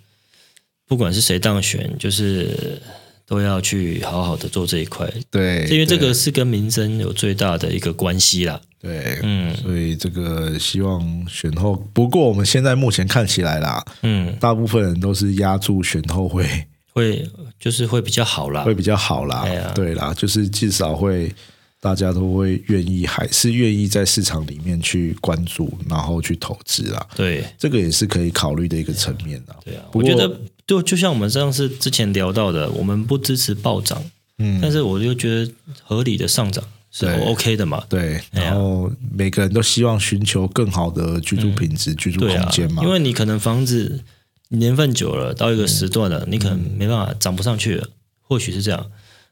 [0.86, 2.82] 不管是谁当选，就是
[3.26, 5.12] 都要去好好的做这一块。
[5.30, 8.60] 对，因为这个是跟民生有最大的一个关系啦。
[8.80, 16.48] 对，嗯，所以这个希望选后，不过我们现在目前看起来啦，嗯，大部分人都是压住选后会
[16.94, 17.28] 会
[17.60, 21.34] 就是会比较好啦，会比较好啦，对啦，就是至少会
[21.82, 27.08] 大家都会愿意，还是愿意在市场里面去关注，然后去投资啦。
[27.16, 29.56] 对，这个也是可以考虑的一个层面啊。
[29.66, 34.04] 对啊，我觉得就就像我们上次之前聊到的，我们不支持暴涨，
[34.40, 35.52] 嗯，但是我就觉得
[35.84, 36.64] 合理的上涨。
[36.92, 37.84] 是 OK 的嘛？
[37.90, 42.82] 对，然后每个人都希望寻求更好的居住品质、居住空间嘛。
[42.86, 44.02] 因为你可能房子
[44.48, 47.90] 年份久了，到一个时段了，你可能没办法涨不上去了，
[48.22, 48.90] 或许是这样。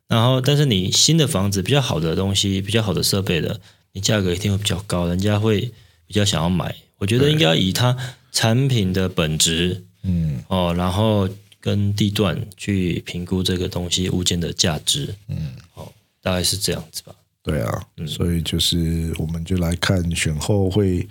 [0.09, 3.61] 然后，但是你新的房子比较好的东西、比较好的设备的，
[3.93, 5.71] 你价格一定会比较高，人家会
[6.05, 6.75] 比较想要买。
[6.97, 7.95] 我觉得应该以它
[8.33, 11.27] 产品的本质，嗯，哦，然后
[11.59, 15.91] 跟地段去评估这个东西物件的价值，嗯，哦，
[16.21, 17.13] 大概是这样子吧。
[17.41, 21.05] 对啊，所以就是我们就来看选后会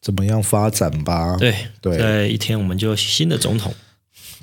[0.00, 1.36] 怎么样发展吧。
[1.36, 3.72] 对对，在一天我们就新的总统。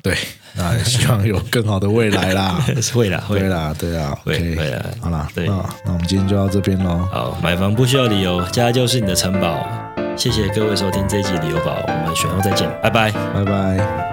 [0.01, 0.17] 对，
[0.55, 2.65] 那希望有更好的未来啦。
[2.93, 4.13] 会啦，会啦，对啊。
[4.23, 5.53] 会会啦，好啦，对，那
[5.85, 7.07] 那我们今天就到这边喽。
[7.09, 9.92] 好，买房不需要理由，家就是你的城堡。
[10.15, 14.12] 谢谢各位收听这一集理由宝，我们选后再见，拜拜，拜拜。